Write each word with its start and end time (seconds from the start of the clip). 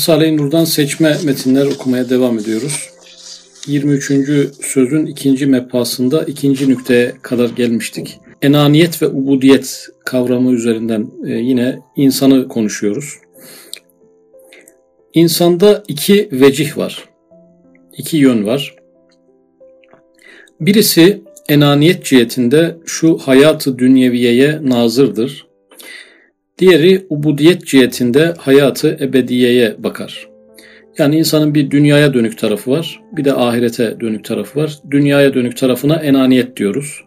Risale-i 0.00 0.36
Nur'dan 0.36 0.64
seçme 0.64 1.16
metinler 1.24 1.66
okumaya 1.66 2.10
devam 2.10 2.38
ediyoruz. 2.38 2.90
23. 3.66 4.12
sözün 4.62 5.06
ikinci 5.06 5.46
mepasında 5.46 6.24
ikinci 6.24 6.68
nükteye 6.68 7.12
kadar 7.22 7.48
gelmiştik. 7.48 8.18
Enaniyet 8.42 9.02
ve 9.02 9.06
ubudiyet 9.06 9.88
kavramı 10.04 10.52
üzerinden 10.52 11.10
e, 11.26 11.32
yine 11.32 11.78
insanı 11.96 12.48
konuşuyoruz. 12.48 13.14
İnsanda 15.14 15.84
iki 15.88 16.28
vecih 16.32 16.76
var. 16.76 17.08
iki 17.96 18.16
yön 18.16 18.46
var. 18.46 18.74
Birisi 20.60 21.22
enaniyet 21.48 22.04
cihetinde 22.04 22.76
şu 22.86 23.18
hayatı 23.18 23.78
dünyeviyeye 23.78 24.58
nazırdır. 24.62 25.49
Diğeri 26.60 27.06
ubudiyet 27.10 27.66
cihetinde 27.66 28.34
hayatı 28.38 28.98
ebediyeye 29.00 29.74
bakar. 29.78 30.28
Yani 30.98 31.16
insanın 31.16 31.54
bir 31.54 31.70
dünyaya 31.70 32.14
dönük 32.14 32.38
tarafı 32.38 32.70
var, 32.70 33.00
bir 33.12 33.24
de 33.24 33.32
ahirete 33.32 34.00
dönük 34.00 34.24
tarafı 34.24 34.60
var. 34.60 34.78
Dünyaya 34.90 35.34
dönük 35.34 35.56
tarafına 35.56 35.94
enaniyet 35.94 36.56
diyoruz. 36.56 37.04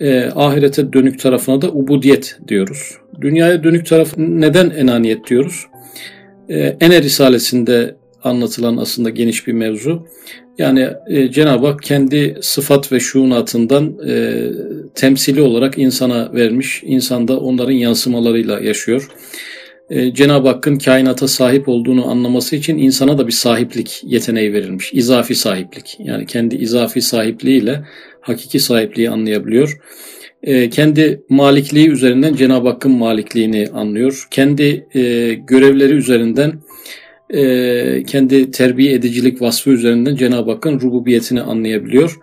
E, 0.00 0.24
ahirete 0.24 0.92
dönük 0.92 1.20
tarafına 1.20 1.62
da 1.62 1.72
ubudiyet 1.72 2.38
diyoruz. 2.48 2.94
Dünyaya 3.20 3.64
dönük 3.64 3.86
taraf 3.86 4.14
neden 4.16 4.70
enaniyet 4.70 5.30
diyoruz? 5.30 5.66
E, 6.48 6.76
Ene 6.80 7.02
Risalesi'nde 7.02 7.96
anlatılan 8.22 8.76
aslında 8.76 9.10
geniş 9.10 9.46
bir 9.46 9.52
mevzu. 9.52 10.06
Yani 10.58 10.88
e, 11.06 11.30
Cenab-ı 11.30 11.66
Hak 11.66 11.82
kendi 11.82 12.38
sıfat 12.40 12.92
ve 12.92 13.00
şuunatından 13.00 13.94
e, 14.08 14.44
temsili 14.94 15.40
olarak 15.40 15.78
insana 15.78 16.32
vermiş. 16.32 16.82
İnsan 16.84 17.28
da 17.28 17.40
onların 17.40 17.72
yansımalarıyla 17.72 18.60
yaşıyor. 18.60 19.08
E, 19.90 20.14
Cenab-ı 20.14 20.48
Hakk'ın 20.48 20.78
kainata 20.78 21.28
sahip 21.28 21.68
olduğunu 21.68 22.10
anlaması 22.10 22.56
için 22.56 22.78
insana 22.78 23.18
da 23.18 23.26
bir 23.26 23.32
sahiplik 23.32 24.02
yeteneği 24.04 24.52
verilmiş. 24.52 24.92
İzafi 24.92 25.34
sahiplik. 25.34 25.96
Yani 25.98 26.26
kendi 26.26 26.56
izafi 26.56 27.02
sahipliğiyle 27.02 27.84
hakiki 28.20 28.60
sahipliği 28.60 29.10
anlayabiliyor. 29.10 29.78
E, 30.42 30.70
kendi 30.70 31.22
malikliği 31.28 31.88
üzerinden 31.88 32.34
Cenab-ı 32.34 32.68
Hakk'ın 32.68 32.92
malikliğini 32.92 33.68
anlıyor. 33.74 34.28
Kendi 34.30 34.86
e, 34.94 35.34
görevleri 35.34 35.92
üzerinden 35.92 36.52
e, 37.30 38.02
kendi 38.06 38.50
terbiye 38.50 38.92
edicilik 38.92 39.42
vasfı 39.42 39.70
üzerinden 39.70 40.16
Cenab-ı 40.16 40.50
Hakk'ın 40.50 40.80
rububiyetini 40.80 41.40
anlayabiliyor. 41.40 42.18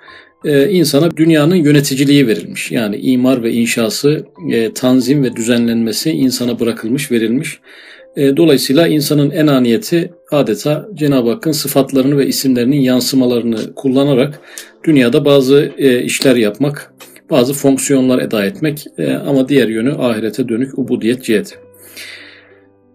E, 0.46 0.70
insana 0.70 1.18
dünyanın 1.18 1.56
yöneticiliği 1.56 2.28
verilmiş. 2.28 2.72
Yani 2.72 2.98
imar 2.98 3.44
ve 3.44 3.52
inşası, 3.52 4.26
e, 4.52 4.74
tanzim 4.74 5.24
ve 5.24 5.36
düzenlenmesi 5.36 6.12
insana 6.12 6.60
bırakılmış, 6.60 7.12
verilmiş. 7.12 7.60
E, 8.16 8.38
dolayısıyla 8.38 8.88
insanın 8.88 9.32
enaniyeti 9.32 10.14
adeta 10.32 10.88
Cenab-ı 10.94 11.30
Hakk'ın 11.30 11.52
sıfatlarını 11.52 12.18
ve 12.18 12.28
isimlerinin 12.28 12.80
yansımalarını 12.80 13.76
kullanarak 13.76 14.40
dünyada 14.84 15.26
bazı 15.26 15.72
e, 15.78 16.04
işler 16.04 16.36
yapmak, 16.36 16.94
bazı 17.30 17.54
fonksiyonlar 17.54 18.22
eda 18.22 18.46
etmek 18.46 18.86
e, 18.98 19.14
ama 19.14 19.50
diğer 19.50 19.68
yönü 19.68 19.94
ahirete 19.94 20.50
dönük 20.50 20.80
ubudiyet 20.80 21.24
ciheti. 21.24 21.56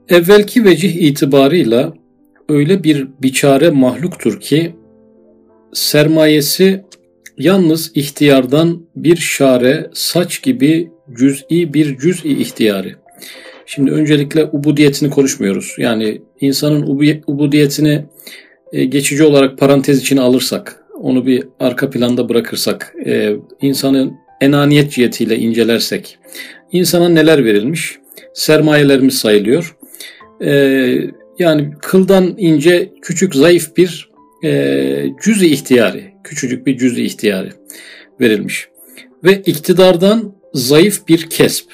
Evvelki 0.08 0.64
vecih 0.64 0.94
itibarıyla 0.94 1.92
öyle 2.48 2.84
bir 2.84 3.08
biçare 3.22 3.70
mahluktur 3.70 4.40
ki 4.40 4.74
sermayesi 5.72 6.84
yalnız 7.38 7.92
ihtiyardan 7.94 8.86
bir 8.96 9.16
şare 9.16 9.90
saç 9.92 10.42
gibi 10.42 10.90
cüz'i 11.18 11.74
bir 11.74 11.98
cüz'i 11.98 12.28
ihtiyarı. 12.28 12.96
Şimdi 13.66 13.90
öncelikle 13.90 14.45
ubudiyetini 14.45 15.11
konuşmuyoruz. 15.11 15.74
Yani 15.78 16.22
insanın 16.40 16.83
ubudiyetini 17.27 18.05
e, 18.72 18.84
geçici 18.84 19.24
olarak 19.24 19.58
parantez 19.58 20.00
içine 20.00 20.20
alırsak, 20.20 20.84
onu 21.00 21.27
bir 21.27 21.45
arka 21.61 21.90
planda 21.90 22.28
bırakırsak, 22.28 22.95
e, 23.06 23.33
insanın 23.62 24.12
enaniyet 24.40 24.92
cihetiyle 24.92 25.39
incelersek, 25.39 26.18
insana 26.72 27.08
neler 27.08 27.45
verilmiş? 27.45 27.98
Sermayelerimiz 28.34 29.18
sayılıyor. 29.18 29.77
E, 30.41 30.51
yani 31.39 31.70
kıldan 31.83 32.35
ince, 32.39 32.92
küçük, 33.02 33.35
zayıf 33.35 33.77
bir 33.77 34.11
e, 34.45 35.07
cüz-i 35.23 35.47
ihtiyari, 35.47 36.14
küçücük 36.24 36.67
bir 36.67 36.79
cüz-i 36.79 37.02
ihtiyari 37.02 37.52
verilmiş. 38.20 38.69
Ve 39.25 39.42
iktidardan 39.46 40.35
zayıf 40.55 41.08
bir 41.08 41.30
kesp, 41.30 41.70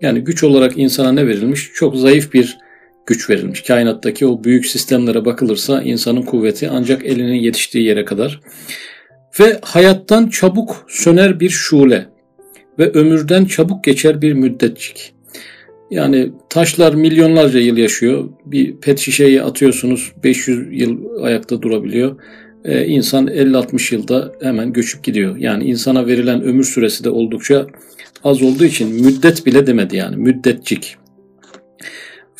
yani 0.00 0.20
güç 0.20 0.44
olarak 0.44 0.78
insana 0.78 1.12
ne 1.12 1.26
verilmiş? 1.26 1.70
Çok 1.74 1.96
zayıf 1.96 2.32
bir 2.32 2.58
güç 3.06 3.30
verilmiş. 3.30 3.62
Kainattaki 3.62 4.26
o 4.26 4.44
büyük 4.44 4.66
sistemlere 4.66 5.24
bakılırsa 5.24 5.82
insanın 5.82 6.22
kuvveti 6.22 6.68
ancak 6.70 7.04
elinin 7.04 7.40
yetiştiği 7.40 7.84
yere 7.84 8.04
kadar. 8.04 8.40
Ve 9.40 9.60
hayattan 9.62 10.28
çabuk 10.28 10.86
söner 10.88 11.40
bir 11.40 11.50
şule 11.50 12.06
ve 12.78 12.90
ömürden 12.90 13.44
çabuk 13.44 13.84
geçer 13.84 14.22
bir 14.22 14.32
müddetçik. 14.32 15.13
Yani 15.94 16.32
taşlar 16.50 16.94
milyonlarca 16.94 17.60
yıl 17.60 17.76
yaşıyor. 17.76 18.28
Bir 18.46 18.76
pet 18.76 18.98
şişeyi 18.98 19.42
atıyorsunuz 19.42 20.12
500 20.24 20.80
yıl 20.80 21.22
ayakta 21.22 21.62
durabiliyor. 21.62 22.16
Ee, 22.64 22.86
insan 22.86 23.26
50-60 23.26 23.94
yılda 23.94 24.32
hemen 24.42 24.72
göçüp 24.72 25.04
gidiyor. 25.04 25.36
Yani 25.36 25.64
insana 25.64 26.06
verilen 26.06 26.42
ömür 26.42 26.64
süresi 26.64 27.04
de 27.04 27.10
oldukça 27.10 27.66
az 28.24 28.42
olduğu 28.42 28.64
için 28.64 29.04
müddet 29.04 29.46
bile 29.46 29.66
demedi 29.66 29.96
yani 29.96 30.16
müddetcik. 30.16 30.96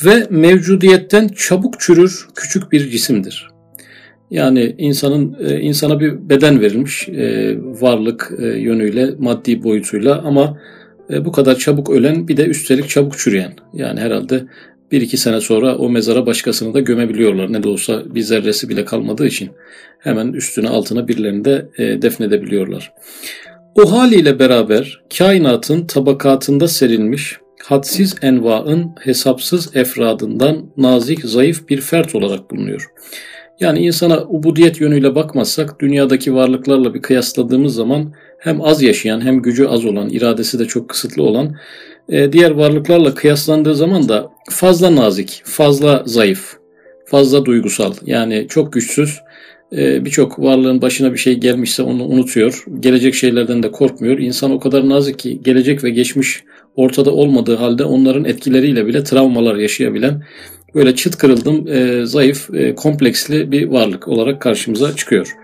Ve 0.04 0.26
mevcudiyetten 0.30 1.28
çabuk 1.28 1.80
çürür 1.80 2.26
küçük 2.34 2.72
bir 2.72 2.90
cisimdir. 2.90 3.48
Yani 4.30 4.74
insanın 4.78 5.36
e, 5.40 5.60
insana 5.60 6.00
bir 6.00 6.28
beden 6.28 6.60
verilmiş 6.60 7.08
e, 7.08 7.56
varlık 7.60 8.32
e, 8.38 8.46
yönüyle 8.46 9.10
maddi 9.18 9.62
boyutuyla 9.62 10.22
ama 10.22 10.58
bu 11.10 11.32
kadar 11.32 11.58
çabuk 11.58 11.90
ölen 11.90 12.28
bir 12.28 12.36
de 12.36 12.46
üstelik 12.46 12.88
çabuk 12.88 13.18
çürüyen. 13.18 13.52
Yani 13.72 14.00
herhalde 14.00 14.44
bir 14.92 15.00
iki 15.00 15.16
sene 15.16 15.40
sonra 15.40 15.76
o 15.76 15.88
mezara 15.88 16.26
başkasını 16.26 16.74
da 16.74 16.80
gömebiliyorlar. 16.80 17.52
Ne 17.52 17.62
de 17.62 17.68
olsa 17.68 18.02
bir 18.14 18.20
zerresi 18.20 18.68
bile 18.68 18.84
kalmadığı 18.84 19.26
için 19.26 19.50
hemen 19.98 20.32
üstüne 20.32 20.68
altına 20.68 21.08
birilerini 21.08 21.44
de 21.44 21.68
e, 21.78 22.02
defnedebiliyorlar. 22.02 22.92
O 23.74 23.92
haliyle 23.92 24.38
beraber 24.38 25.02
kainatın 25.18 25.86
tabakatında 25.86 26.68
serilmiş 26.68 27.38
hadsiz 27.64 28.14
envaın 28.22 28.90
hesapsız 29.00 29.76
efradından 29.76 30.66
nazik 30.76 31.24
zayıf 31.24 31.68
bir 31.68 31.80
fert 31.80 32.14
olarak 32.14 32.50
bulunuyor. 32.50 32.90
Yani 33.60 33.78
insana 33.78 34.22
ubudiyet 34.22 34.80
yönüyle 34.80 35.14
bakmazsak 35.14 35.80
dünyadaki 35.80 36.34
varlıklarla 36.34 36.94
bir 36.94 37.02
kıyasladığımız 37.02 37.74
zaman 37.74 38.12
hem 38.44 38.60
az 38.62 38.82
yaşayan 38.82 39.20
hem 39.20 39.42
gücü 39.42 39.66
az 39.66 39.84
olan, 39.84 40.08
iradesi 40.10 40.58
de 40.58 40.64
çok 40.64 40.88
kısıtlı 40.88 41.22
olan 41.22 41.56
e, 42.08 42.32
diğer 42.32 42.50
varlıklarla 42.50 43.14
kıyaslandığı 43.14 43.74
zaman 43.74 44.08
da 44.08 44.30
fazla 44.50 44.96
nazik, 44.96 45.42
fazla 45.44 46.02
zayıf, 46.06 46.56
fazla 47.06 47.44
duygusal 47.44 47.94
yani 48.06 48.46
çok 48.48 48.72
güçsüz 48.72 49.20
e, 49.76 50.04
birçok 50.04 50.38
varlığın 50.38 50.82
başına 50.82 51.12
bir 51.12 51.18
şey 51.18 51.34
gelmişse 51.34 51.82
onu 51.82 52.04
unutuyor. 52.04 52.64
Gelecek 52.80 53.14
şeylerden 53.14 53.62
de 53.62 53.70
korkmuyor. 53.70 54.18
İnsan 54.18 54.50
o 54.50 54.60
kadar 54.60 54.88
nazik 54.88 55.18
ki 55.18 55.42
gelecek 55.42 55.84
ve 55.84 55.90
geçmiş 55.90 56.44
ortada 56.76 57.10
olmadığı 57.10 57.56
halde 57.56 57.84
onların 57.84 58.24
etkileriyle 58.24 58.86
bile 58.86 59.04
travmalar 59.04 59.56
yaşayabilen 59.56 60.22
böyle 60.74 60.94
çıt 60.94 61.16
kırıldım, 61.16 61.68
e, 61.68 62.06
zayıf, 62.06 62.48
kompleksli 62.76 63.52
bir 63.52 63.68
varlık 63.68 64.08
olarak 64.08 64.40
karşımıza 64.40 64.96
çıkıyor. 64.96 65.36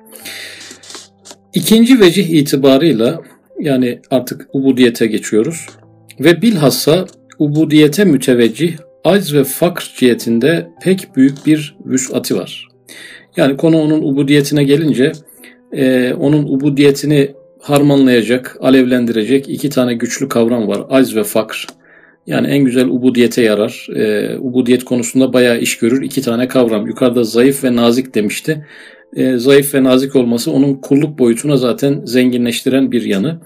İkinci 1.54 2.00
vecih 2.00 2.28
itibarıyla 2.28 3.20
yani 3.60 4.00
artık 4.10 4.46
ubudiyete 4.52 5.06
geçiyoruz 5.06 5.66
ve 6.20 6.42
bilhassa 6.42 7.06
ubudiyete 7.38 8.04
müteveccih 8.04 8.76
acz 9.04 9.34
ve 9.34 9.44
fakr 9.44 9.92
cihetinde 9.96 10.70
pek 10.82 11.16
büyük 11.16 11.46
bir 11.46 11.76
vüs'ati 11.86 12.36
var. 12.36 12.68
Yani 13.36 13.56
konu 13.56 13.80
onun 13.80 14.02
ubudiyetine 14.02 14.64
gelince 14.64 15.12
e, 15.72 16.12
onun 16.14 16.42
ubudiyetini 16.42 17.30
harmanlayacak, 17.60 18.56
alevlendirecek 18.60 19.48
iki 19.48 19.70
tane 19.70 19.94
güçlü 19.94 20.28
kavram 20.28 20.68
var. 20.68 20.82
Acz 20.90 21.16
ve 21.16 21.24
fakr. 21.24 21.66
Yani 22.26 22.46
en 22.46 22.64
güzel 22.64 22.86
ubudiyete 22.86 23.42
yarar. 23.42 23.86
E, 23.96 24.36
ubudiyet 24.38 24.84
konusunda 24.84 25.32
bayağı 25.32 25.58
iş 25.58 25.78
görür. 25.78 26.02
iki 26.02 26.22
tane 26.22 26.48
kavram. 26.48 26.86
Yukarıda 26.86 27.24
zayıf 27.24 27.64
ve 27.64 27.76
nazik 27.76 28.14
demişti. 28.14 28.66
E, 29.16 29.36
zayıf 29.38 29.74
ve 29.74 29.84
nazik 29.84 30.16
olması 30.16 30.52
onun 30.52 30.74
kulluk 30.74 31.18
boyutuna 31.18 31.56
zaten 31.56 32.02
zenginleştiren 32.04 32.92
bir 32.92 33.02
yanı. 33.02 33.40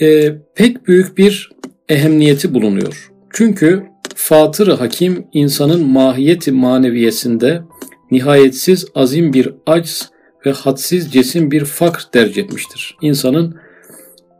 E, 0.00 0.34
pek 0.54 0.86
büyük 0.88 1.18
bir 1.18 1.50
ehemmiyeti 1.88 2.54
bulunuyor. 2.54 3.10
Çünkü 3.32 3.82
Fatır-ı 4.14 4.72
Hakim 4.72 5.26
insanın 5.32 5.86
mahiyeti 5.86 6.52
maneviyesinde 6.52 7.62
nihayetsiz 8.10 8.86
azim 8.94 9.32
bir 9.32 9.54
acz 9.66 10.10
ve 10.46 10.50
hadsiz 10.50 11.12
cesim 11.12 11.50
bir 11.50 11.64
fakr 11.64 12.02
derc 12.14 12.40
etmiştir. 12.40 12.96
İnsanın 13.02 13.56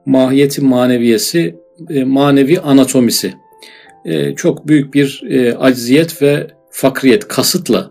mahiyeti 0.06 0.60
maneviyesi, 0.60 1.56
e, 1.90 2.04
manevi 2.04 2.60
anatomisi 2.60 3.34
e, 4.04 4.34
çok 4.34 4.68
büyük 4.68 4.94
bir 4.94 5.22
e, 5.28 5.54
acziyet 5.54 6.22
ve 6.22 6.46
fakriyet, 6.70 7.28
kasıtla 7.28 7.90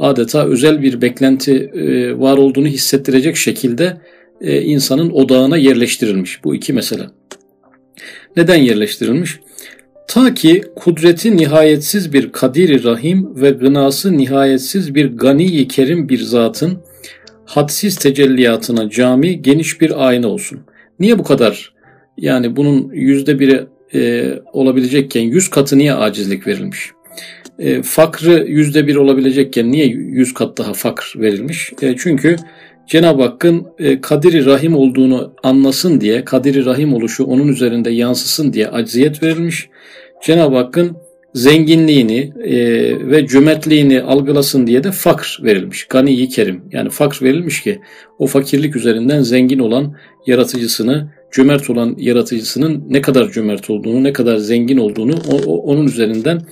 adeta 0.00 0.46
özel 0.46 0.82
bir 0.82 1.02
beklenti 1.02 1.54
e, 1.54 2.18
var 2.18 2.36
olduğunu 2.38 2.66
hissettirecek 2.66 3.36
şekilde 3.36 4.00
e, 4.40 4.62
insanın 4.62 5.10
odağına 5.10 5.56
yerleştirilmiş 5.56 6.44
bu 6.44 6.54
iki 6.54 6.72
mesele. 6.72 7.02
Neden 8.36 8.56
yerleştirilmiş? 8.56 9.40
Ta 10.08 10.34
ki 10.34 10.62
kudreti 10.76 11.36
nihayetsiz 11.36 12.12
bir 12.12 12.32
kadiri 12.32 12.84
rahim 12.84 13.40
ve 13.42 13.50
gınası 13.50 14.18
nihayetsiz 14.18 14.94
bir 14.94 15.16
gani 15.16 15.68
kerim 15.68 16.08
bir 16.08 16.18
zatın 16.18 16.78
hadsiz 17.44 17.96
tecelliyatına 17.96 18.90
cami 18.90 19.42
geniş 19.42 19.80
bir 19.80 20.08
ayna 20.08 20.28
olsun. 20.28 20.60
Niye 21.00 21.18
bu 21.18 21.22
kadar? 21.22 21.74
Yani 22.16 22.56
bunun 22.56 22.90
yüzde 22.92 23.38
biri 23.38 23.66
e, 23.94 24.32
olabilecekken 24.52 25.20
yüz 25.20 25.50
katı 25.50 25.78
niye 25.78 25.94
acizlik 25.94 26.46
verilmiş? 26.46 26.90
E, 27.60 27.82
fakrı 27.82 28.44
yüzde 28.48 28.86
bir 28.86 28.96
olabilecekken 28.96 29.72
niye 29.72 29.86
yüz 29.86 30.34
kat 30.34 30.58
daha 30.58 30.72
fakr 30.72 31.14
verilmiş? 31.16 31.72
E, 31.82 31.94
çünkü 31.98 32.36
Cenab-ı 32.86 33.22
Hakk'ın 33.22 33.66
e, 33.78 34.00
kadiri 34.00 34.46
rahim 34.46 34.76
olduğunu 34.76 35.32
anlasın 35.42 36.00
diye, 36.00 36.24
kadiri 36.24 36.64
rahim 36.64 36.94
oluşu 36.94 37.24
onun 37.24 37.48
üzerinde 37.48 37.90
yansısın 37.90 38.52
diye 38.52 38.68
acziyet 38.68 39.22
verilmiş. 39.22 39.68
Cenab-ı 40.22 40.56
Hakk'ın 40.56 40.96
zenginliğini 41.34 42.32
e, 42.44 42.56
ve 43.10 43.26
cömertliğini 43.26 44.02
algılasın 44.02 44.66
diye 44.66 44.84
de 44.84 44.92
fakr 44.92 45.40
verilmiş. 45.42 45.84
Gani-i 45.84 46.28
Kerim. 46.28 46.62
Yani 46.72 46.90
fakr 46.90 47.22
verilmiş 47.22 47.62
ki 47.62 47.80
o 48.18 48.26
fakirlik 48.26 48.76
üzerinden 48.76 49.22
zengin 49.22 49.58
olan 49.58 49.96
yaratıcısını, 50.26 51.08
cömert 51.32 51.70
olan 51.70 51.96
yaratıcısının 51.98 52.84
ne 52.90 53.00
kadar 53.00 53.30
cömert 53.30 53.70
olduğunu, 53.70 54.04
ne 54.04 54.12
kadar 54.12 54.36
zengin 54.36 54.78
olduğunu 54.78 55.14
o, 55.32 55.36
o, 55.46 55.56
onun 55.56 55.86
üzerinden 55.86 56.42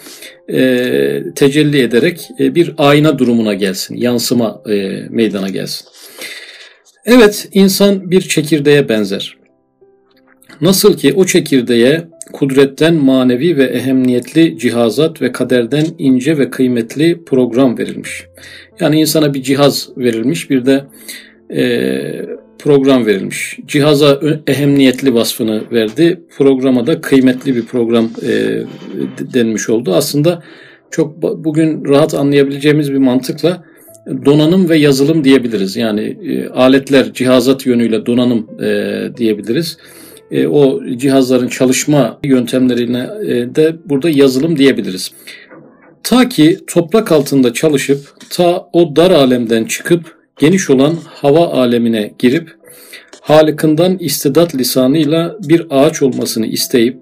e, 0.48 1.22
tecelli 1.34 1.80
ederek 1.80 2.28
e, 2.40 2.54
bir 2.54 2.75
ayna 2.78 3.19
durumuna 3.19 3.54
gelsin, 3.54 3.96
yansıma 3.96 4.62
e, 4.70 5.02
meydana 5.10 5.48
gelsin. 5.48 5.88
Evet, 7.04 7.48
insan 7.52 8.10
bir 8.10 8.20
çekirdeğe 8.20 8.88
benzer. 8.88 9.38
Nasıl 10.60 10.96
ki 10.96 11.12
o 11.12 11.25
çekirdeğe 11.26 12.08
kudretten 12.32 12.94
manevi 12.94 13.56
ve 13.56 13.64
ehemmiyetli 13.64 14.58
cihazat 14.58 15.22
ve 15.22 15.32
kaderden 15.32 15.86
ince 15.98 16.38
ve 16.38 16.50
kıymetli 16.50 17.25
program 17.25 17.78
verilmiş. 17.78 18.25
Yani 18.80 19.00
insana 19.00 19.34
bir 19.34 19.42
cihaz 19.42 19.88
verilmiş, 19.96 20.50
bir 20.50 20.66
de 20.66 20.84
e, 21.50 22.38
program 22.58 23.06
verilmiş. 23.06 23.58
Cihaza 23.66 24.20
ehemmiyetli 24.46 25.14
vasfını 25.14 25.62
verdi, 25.72 26.20
programa 26.37 26.87
da 26.87 27.00
kıymetli 27.00 27.56
bir 27.56 27.66
program 27.66 28.10
e, 28.22 28.62
denmiş 29.34 29.69
oldu. 29.69 29.94
Aslında 29.94 30.43
çok 30.90 31.22
bugün 31.22 31.84
rahat 31.84 32.14
anlayabileceğimiz 32.14 32.93
bir 32.93 32.99
mantıkla 32.99 33.64
donanım 34.25 34.69
ve 34.69 34.76
yazılım 34.76 35.25
diyebiliriz. 35.25 35.76
Yani 35.76 36.16
e, 36.22 36.49
aletler, 36.49 37.12
cihazat 37.12 37.66
yönüyle 37.66 38.06
donanım 38.06 38.62
e, 38.62 39.11
diyebiliriz. 39.16 39.78
E, 40.31 40.46
o 40.46 40.81
cihazların 40.96 41.49
çalışma 41.49 42.19
yöntemlerine 42.25 43.08
e, 43.22 43.54
de 43.54 43.76
burada 43.84 44.11
yazılım 44.11 44.58
diyebiliriz. 44.58 45.12
Ta 46.02 46.28
ki 46.28 46.58
toprak 46.66 47.12
altında 47.12 47.52
çalışıp 47.52 48.00
ta 48.31 48.69
o 48.72 48.96
dar 48.96 49.11
alemden 49.11 49.64
çıkıp 49.64 50.18
geniş 50.38 50.70
olan 50.70 50.96
hava 51.06 51.46
alemine 51.46 52.12
girip 52.19 52.58
Halıkından 53.29 53.99
istidat 53.99 54.55
lisanıyla 54.55 55.37
bir 55.49 55.67
ağaç 55.70 56.02
olmasını 56.02 56.46
isteyip 56.46 56.96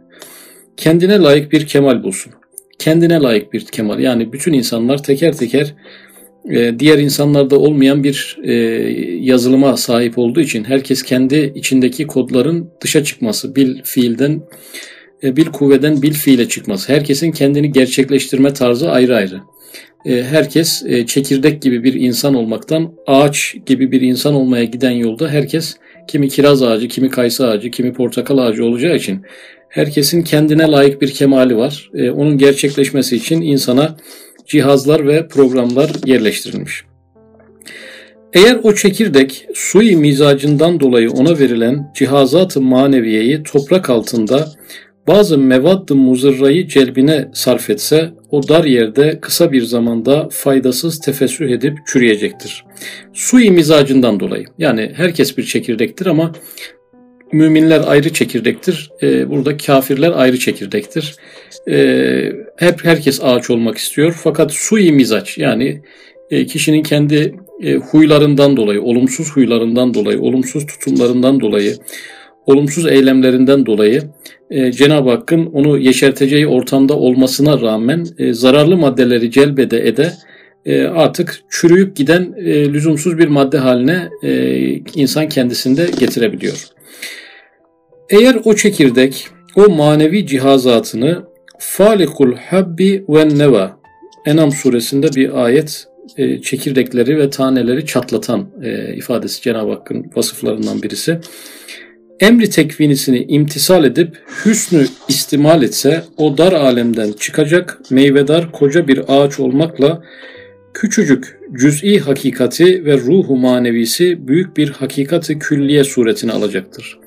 kendine 0.77 1.19
layık 1.19 1.53
bir 1.53 1.67
kemal 1.67 2.03
bulsun. 2.03 2.33
Kendine 2.79 3.21
layık 3.21 3.53
bir 3.53 3.67
kemal. 3.67 3.99
Yani 3.99 4.33
bütün 4.33 4.53
insanlar 4.53 5.03
teker 5.03 5.37
teker 5.37 5.75
e, 6.51 6.79
diğer 6.79 6.99
insanlarda 6.99 7.59
olmayan 7.59 8.05
bir 8.05 8.39
e, 8.45 8.53
yazılıma 9.21 9.77
sahip 9.77 10.19
olduğu 10.19 10.41
için 10.41 10.65
herkes 10.65 11.03
kendi 11.03 11.53
içindeki 11.55 12.07
kodların 12.07 12.71
dışa 12.81 13.05
çıkması, 13.05 13.57
bil 13.57 13.83
fiilden, 13.85 14.43
e, 15.23 15.37
bil 15.37 15.47
kuvveden 15.47 16.03
bil 16.03 16.13
fiile 16.13 16.49
çıkması. 16.49 16.93
Herkesin 16.93 17.33
kendini 17.33 17.73
gerçekleştirme 17.73 18.53
tarzı 18.53 18.91
ayrı 18.91 19.17
ayrı. 19.17 19.41
Herkes 20.07 20.85
çekirdek 21.07 21.63
gibi 21.63 21.85
bir 21.85 21.95
insan 21.95 22.35
olmaktan 22.35 22.93
ağaç 23.07 23.57
gibi 23.67 23.93
bir 23.93 24.01
insan 24.01 24.35
olmaya 24.35 24.65
giden 24.65 24.91
yolda 24.91 25.29
herkes 25.29 25.77
kimi 26.09 26.29
kiraz 26.29 26.63
ağacı, 26.63 26.89
kimi 26.89 27.11
kayısı 27.11 27.47
ağacı, 27.49 27.71
kimi 27.71 27.93
portakal 27.93 28.39
ağacı 28.39 28.65
olacağı 28.65 28.97
için 28.97 29.23
herkesin 29.69 30.23
kendine 30.23 30.67
layık 30.67 31.03
bir 31.03 31.11
kemali 31.11 31.57
var. 31.57 31.91
Onun 32.15 32.39
gerçekleşmesi 32.39 33.17
için 33.17 33.41
insana 33.41 33.97
cihazlar 34.47 35.07
ve 35.07 35.29
programlar 35.29 35.91
yerleştirilmiş. 36.05 36.85
Eğer 38.33 38.59
o 38.63 38.75
çekirdek 38.75 39.47
sui 39.55 39.97
mizacından 39.97 40.81
dolayı 40.81 41.11
ona 41.11 41.39
verilen 41.39 41.93
cihazat-ı 41.95 42.61
maneviyeyi 42.61 43.43
toprak 43.43 43.91
altında 43.91 44.49
bazı 45.09 45.39
mevad-ı 45.39 45.95
muzırrayı 45.95 46.69
celbine 46.69 47.29
sarf 47.33 47.71
etse 47.71 48.13
o 48.31 48.49
dar 48.49 48.65
yerde 48.65 49.19
kısa 49.21 49.53
bir 49.53 49.63
zamanda 49.63 50.29
faydasız 50.31 51.01
tefessüh 51.01 51.51
edip 51.51 51.79
çürüyecektir. 51.87 52.65
Sui 53.13 53.51
mizacından 53.51 54.21
dolayı 54.21 54.45
yani 54.59 54.93
herkes 54.97 55.39
bir 55.39 55.45
çekirdektir 55.45 56.07
ama 56.07 56.33
müminler 57.33 57.83
ayrı 57.87 58.13
çekirdektir. 58.13 58.91
E, 59.03 59.31
burada 59.31 59.57
kafirler 59.57 60.13
ayrı 60.17 60.39
çekirdektir. 60.39 61.17
E, 61.71 62.33
hep 62.57 62.85
herkes 62.85 63.21
ağaç 63.23 63.51
olmak 63.51 63.79
istiyor. 63.79 64.21
Fakat 64.23 64.53
sui 64.53 64.93
mizaç 64.93 65.39
yani 65.39 65.83
e, 66.31 66.47
kişinin 66.47 66.83
kendi 66.83 67.35
e, 67.63 67.75
huylarından 67.75 68.57
dolayı, 68.57 68.83
olumsuz 68.83 69.31
huylarından 69.31 69.95
dolayı, 69.95 70.21
olumsuz 70.21 70.67
tutumlarından 70.67 71.41
dolayı, 71.41 71.77
olumsuz 72.47 72.87
eylemlerinden 72.87 73.67
dolayı 73.67 74.03
e, 74.51 74.73
Cenab-ı 74.73 75.11
Hakk'ın 75.11 75.47
onu 75.47 75.79
yeşerteceği 75.79 76.47
ortamda 76.47 76.97
olmasına 76.97 77.61
rağmen 77.61 78.07
e, 78.19 78.33
zararlı 78.33 78.77
maddeleri 78.77 79.31
celbede 79.31 79.89
ede 79.89 80.13
e, 80.67 80.83
artık 80.83 81.41
çürüyüp 81.51 81.97
giden 81.97 82.35
e, 82.37 82.73
lüzumsuz 82.73 83.19
bir 83.19 83.29
madde 83.29 83.59
haline 83.59 84.09
e, 84.23 84.59
insan 84.95 85.29
kendisinde 85.29 85.87
getirebiliyor. 86.01 86.65
Eğer 88.11 88.37
o 88.45 88.55
çekirdek 88.55 89.29
o 89.57 89.69
manevi 89.69 90.27
cihazatını 90.27 91.23
falikul 91.59 92.35
habbi 92.37 93.05
ve 93.09 93.29
neva 93.29 93.77
Enam 94.27 94.53
suresinde 94.53 95.09
bir 95.17 95.45
ayet 95.45 95.87
e, 96.17 96.43
çekirdekleri 96.43 97.19
ve 97.19 97.31
taneleri 97.31 97.87
çatlatan 97.87 98.47
e, 98.63 98.95
ifadesi 98.97 99.43
Cenab-ı 99.43 99.71
Hakk'ın 99.71 100.11
vasıflarından 100.17 100.83
birisi. 100.83 101.21
Emri 102.21 102.51
tekvinisini 102.51 103.25
imtisal 103.29 103.85
edip 103.85 104.19
hüsnü 104.45 104.87
istimal 105.09 105.63
etse 105.63 106.03
o 106.17 106.39
dar 106.39 106.53
alemden 106.53 107.13
çıkacak 107.13 107.81
meyvedar 107.91 108.53
koca 108.53 108.89
bir 108.89 109.01
ağaç 109.09 109.41
olmakla 109.41 110.03
küçücük 110.75 111.39
cüz'i 111.61 111.99
hakikati 111.99 112.85
ve 112.85 112.99
ruhu 112.99 113.37
manevisi 113.37 114.29
büyük 114.29 114.57
bir 114.57 114.71
hakikati 114.71 115.39
külliye 115.39 115.85
suretini 115.85 116.33
alacaktır. 116.33 116.99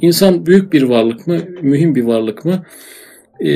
İnsan 0.00 0.46
büyük 0.46 0.72
bir 0.72 0.82
varlık 0.82 1.26
mı, 1.26 1.38
mühim 1.62 1.94
bir 1.94 2.04
varlık 2.04 2.44
mı? 2.44 2.64
Ee, 3.40 3.50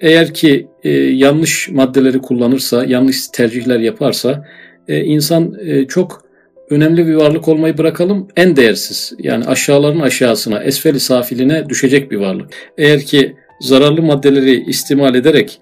eğer 0.00 0.34
ki 0.34 0.66
e, 0.84 0.90
yanlış 0.92 1.68
maddeleri 1.68 2.18
kullanırsa, 2.18 2.84
yanlış 2.84 3.28
tercihler 3.28 3.80
yaparsa 3.80 4.44
e, 4.88 5.04
insan 5.04 5.54
e, 5.60 5.86
çok 5.86 6.25
önemli 6.70 7.06
bir 7.06 7.14
varlık 7.14 7.48
olmayı 7.48 7.78
bırakalım 7.78 8.28
en 8.36 8.56
değersiz 8.56 9.12
yani 9.18 9.44
aşağıların 9.44 10.00
aşağısına, 10.00 10.62
esfeli 10.62 11.00
safiline 11.00 11.68
düşecek 11.68 12.10
bir 12.10 12.16
varlık. 12.16 12.50
Eğer 12.78 13.00
ki 13.00 13.36
zararlı 13.60 14.02
maddeleri 14.02 14.64
istimal 14.64 15.14
ederek 15.14 15.60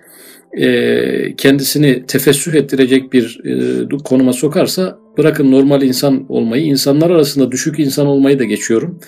e, 0.53 1.37
kendisini 1.37 2.07
tefessüh 2.07 2.55
ettirecek 2.55 3.13
bir 3.13 3.41
e, 3.45 3.99
konuma 4.05 4.33
sokarsa 4.33 4.99
bırakın 5.19 5.53
normal 5.53 5.83
insan 5.83 6.27
olmayı, 6.29 6.65
insanlar 6.65 7.11
arasında 7.11 7.53
düşük 7.53 7.79
insan 7.79 8.07
olmayı 8.07 8.39
da 8.39 8.45
geçiyorum. 8.45 9.01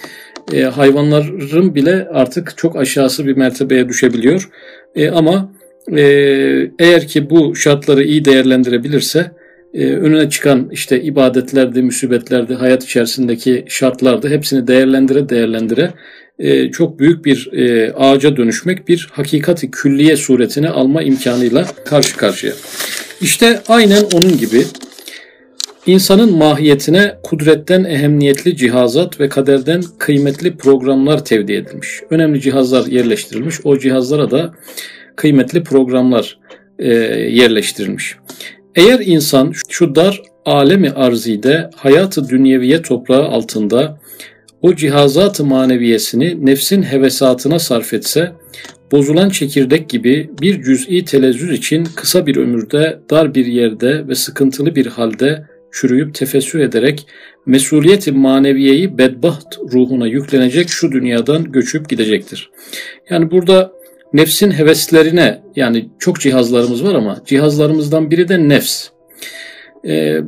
E, 0.53 0.62
hayvanların 0.62 1.75
bile 1.75 2.09
artık 2.12 2.57
çok 2.57 2.76
aşağısı 2.76 3.26
bir 3.26 3.37
mertebeye 3.37 3.88
düşebiliyor. 3.88 4.50
E, 4.95 5.11
ama 5.11 5.53
e, 5.97 6.03
eğer 6.79 7.07
ki 7.07 7.31
bu 7.31 7.57
şartları 7.57 8.05
iyi 8.05 8.25
değerlendirebilirse 8.25 9.31
e, 9.76 9.87
önüne 9.87 10.30
çıkan 10.30 10.68
işte 10.73 11.02
ibadetlerde, 11.02 11.83
müsibetlerde, 11.83 12.54
hayat 12.54 12.85
içerisindeki 12.85 13.64
şartlarda 13.68 14.28
hepsini 14.28 14.66
değerlendire 14.66 15.28
değerlendire 15.28 15.90
e, 16.38 16.71
çok 16.71 16.99
büyük 16.99 17.25
bir 17.25 17.52
e, 17.52 17.92
ağaca 17.92 18.37
dönüşmek 18.37 18.88
bir 18.88 19.09
hakikati 19.12 19.71
külliye 19.71 20.16
suretini 20.16 20.68
alma 20.68 21.02
imkanıyla 21.02 21.66
karşı 21.85 22.16
karşıya. 22.16 22.52
İşte 23.21 23.61
aynen 23.68 24.02
onun 24.14 24.38
gibi 24.38 24.62
insanın 25.87 26.37
mahiyetine 26.37 27.14
kudretten 27.23 27.85
ehemmiyetli 27.85 28.56
cihazat 28.56 29.21
ve 29.21 29.28
kaderden 29.28 29.83
kıymetli 29.99 30.56
programlar 30.56 31.25
tevdi 31.25 31.52
edilmiş. 31.52 32.00
Önemli 32.11 32.40
cihazlar 32.40 32.87
yerleştirilmiş. 32.87 33.56
O 33.64 33.78
cihazlara 33.78 34.30
da 34.30 34.54
kıymetli 35.16 35.62
programlar 35.64 36.38
e, 36.78 36.88
yerleştirilmiş. 37.14 38.16
Eğer 38.76 39.00
insan 39.00 39.52
şu 39.68 39.95
dar 39.95 40.23
alemi 40.45 40.90
arzide 40.90 41.71
hayatı 41.76 42.28
dünyeviye 42.28 42.83
toprağı 42.83 43.23
altında 43.23 44.00
o 44.62 44.75
cihazat-ı 44.75 45.45
maneviyesini 45.45 46.47
nefsin 46.47 46.83
hevesatına 46.83 47.59
sarf 47.59 47.95
etse, 47.95 48.33
bozulan 48.92 49.28
çekirdek 49.28 49.88
gibi 49.88 50.30
bir 50.40 50.62
cüz'i 50.62 51.04
telezzüz 51.04 51.59
için 51.59 51.85
kısa 51.97 52.26
bir 52.26 52.37
ömürde, 52.37 52.99
dar 53.11 53.35
bir 53.35 53.47
yerde 53.47 54.09
ve 54.09 54.14
sıkıntılı 54.14 54.75
bir 54.75 54.87
halde 54.87 55.47
çürüyüp 55.73 56.14
tefessür 56.14 56.61
ederek 56.61 57.06
mesuliyeti 57.47 58.12
maneviyeyi 58.12 58.99
bedbaht 58.99 59.59
ruhuna 59.73 60.06
yüklenecek 60.06 60.68
şu 60.68 60.92
dünyadan 60.92 61.52
göçüp 61.52 61.88
gidecektir. 61.88 62.50
Yani 63.11 63.30
burada 63.30 63.75
nefsin 64.16 64.50
heveslerine 64.50 65.42
yani 65.56 65.88
çok 65.99 66.20
cihazlarımız 66.20 66.85
var 66.85 66.94
ama 66.94 67.23
cihazlarımızdan 67.26 68.11
biri 68.11 68.28
de 68.28 68.49
nefs. 68.49 68.88
Ee, 69.87 70.20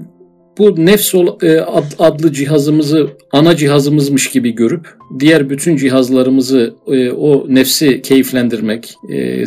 bu 0.58 0.86
nefs 0.86 1.14
e, 1.42 1.60
adlı 1.98 2.32
cihazımızı 2.32 3.08
ana 3.32 3.56
cihazımızmış 3.56 4.30
gibi 4.30 4.54
görüp 4.54 4.88
diğer 5.18 5.50
bütün 5.50 5.76
cihazlarımızı 5.76 6.74
e, 6.86 7.10
o 7.10 7.46
nefsi 7.48 8.02
keyiflendirmek, 8.02 8.94
e, 9.12 9.46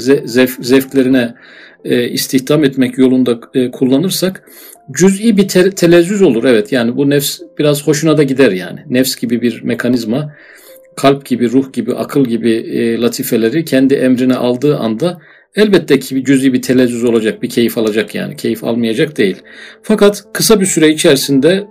zevklerine 0.60 1.34
istihdam 2.12 2.64
etmek 2.64 2.98
yolunda 2.98 3.40
kullanırsak 3.72 4.50
cüz'i 4.92 5.38
bir 5.38 5.48
te- 5.48 5.72
telezzüz 5.72 6.22
olur. 6.22 6.44
Evet 6.44 6.72
yani 6.72 6.98
bu 6.98 7.10
nefs 7.10 7.40
biraz 7.60 7.88
hoşuna 7.88 8.18
da 8.18 8.24
gider 8.24 8.52
yani. 8.52 8.80
Nefs 8.90 9.16
gibi 9.16 9.42
bir 9.42 9.62
mekanizma 9.64 10.34
kalp 11.02 11.26
gibi, 11.26 11.52
ruh 11.52 11.74
gibi, 11.74 11.94
akıl 11.94 12.26
gibi 12.26 12.52
e, 12.52 13.02
latifeleri 13.02 13.66
kendi 13.66 13.94
emrine 13.94 14.36
aldığı 14.36 14.78
anda 14.78 15.22
elbette 15.56 16.00
ki 16.00 16.16
bir 16.16 16.24
cüz'i 16.24 16.54
bir 16.54 16.62
telezzüz 16.62 17.04
olacak, 17.04 17.42
bir 17.42 17.50
keyif 17.50 17.78
alacak 17.78 18.16
yani. 18.16 18.36
Keyif 18.36 18.64
almayacak 18.64 19.18
değil. 19.18 19.36
Fakat 19.84 20.24
kısa 20.34 20.62
bir 20.62 20.66
süre 20.66 20.90
içerisinde 20.90 21.64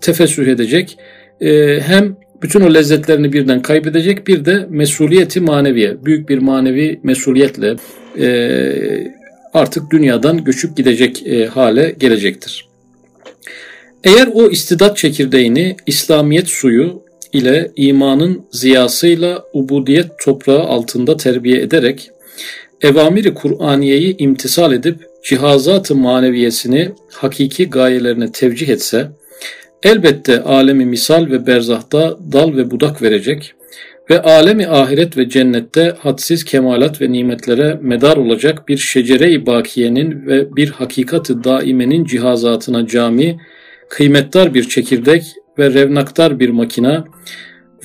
tefessüh 0.00 0.46
edecek. 0.46 0.98
E, 1.40 1.80
hem 1.80 2.16
bütün 2.42 2.60
o 2.60 2.74
lezzetlerini 2.74 3.32
birden 3.32 3.62
kaybedecek 3.62 4.26
bir 4.26 4.44
de 4.44 4.66
mesuliyeti 4.70 5.40
maneviye, 5.40 6.04
büyük 6.04 6.28
bir 6.28 6.38
manevi 6.38 7.00
mesuliyetle 7.02 7.76
e, 8.18 8.28
artık 9.54 9.90
dünyadan 9.90 10.44
göçüp 10.44 10.76
gidecek 10.76 11.26
e, 11.26 11.46
hale 11.46 11.94
gelecektir. 11.98 12.68
Eğer 14.04 14.28
o 14.32 14.50
istidat 14.50 14.96
çekirdeğini 14.96 15.76
İslamiyet 15.86 16.48
suyu 16.48 17.05
ile 17.36 17.70
imanın 17.76 18.46
ziyasıyla 18.50 19.44
ubudiyet 19.52 20.06
toprağı 20.24 20.60
altında 20.60 21.16
terbiye 21.16 21.60
ederek 21.60 22.10
evamiri 22.82 23.34
Kur'aniyeyi 23.34 24.16
imtisal 24.18 24.72
edip 24.72 24.98
cihazat-ı 25.24 25.94
maneviyesini 25.94 26.90
hakiki 27.12 27.70
gayelerine 27.70 28.32
tevcih 28.32 28.68
etse 28.68 29.08
elbette 29.82 30.42
alemi 30.42 30.86
misal 30.86 31.30
ve 31.30 31.46
berzahta 31.46 32.18
dal 32.32 32.56
ve 32.56 32.70
budak 32.70 33.02
verecek 33.02 33.54
ve 34.10 34.22
alemi 34.22 34.66
ahiret 34.66 35.16
ve 35.16 35.28
cennette 35.28 35.94
hadsiz 35.98 36.44
kemalat 36.44 37.00
ve 37.00 37.12
nimetlere 37.12 37.78
medar 37.82 38.16
olacak 38.16 38.68
bir 38.68 38.76
şecere-i 38.76 39.46
bakiyenin 39.46 40.26
ve 40.26 40.56
bir 40.56 40.70
hakikati 40.70 41.44
daimenin 41.44 42.04
cihazatına 42.04 42.86
cami, 42.86 43.40
kıymetdar 43.88 44.54
bir 44.54 44.68
çekirdek 44.68 45.24
ve 45.58 45.74
revnaktar 45.74 46.40
bir 46.40 46.48
makina 46.48 47.04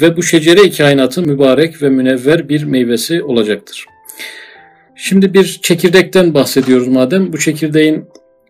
ve 0.01 0.17
bu 0.17 0.23
şecere-i 0.23 0.71
kainatın 0.71 1.27
mübarek 1.27 1.81
ve 1.81 1.89
münevver 1.89 2.49
bir 2.49 2.63
meyvesi 2.63 3.23
olacaktır. 3.23 3.85
Şimdi 4.95 5.33
bir 5.33 5.59
çekirdekten 5.61 6.33
bahsediyoruz 6.33 6.87
madem. 6.87 7.33
Bu 7.33 7.39
çekirdeğin 7.39 8.05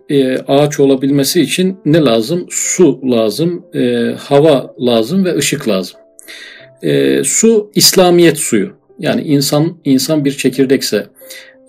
e, 0.09 0.37
ağaç 0.37 0.79
olabilmesi 0.79 1.41
için 1.41 1.77
ne 1.85 1.99
lazım? 1.99 2.45
Su 2.49 2.99
lazım, 3.11 3.65
e, 3.75 4.11
hava 4.19 4.75
lazım 4.79 5.25
ve 5.25 5.35
ışık 5.35 5.67
lazım. 5.67 5.99
E, 6.83 7.23
su 7.23 7.71
İslamiyet 7.75 8.37
suyu. 8.37 8.71
Yani 8.99 9.21
insan 9.21 9.77
insan 9.85 10.25
bir 10.25 10.31
çekirdekse 10.31 11.07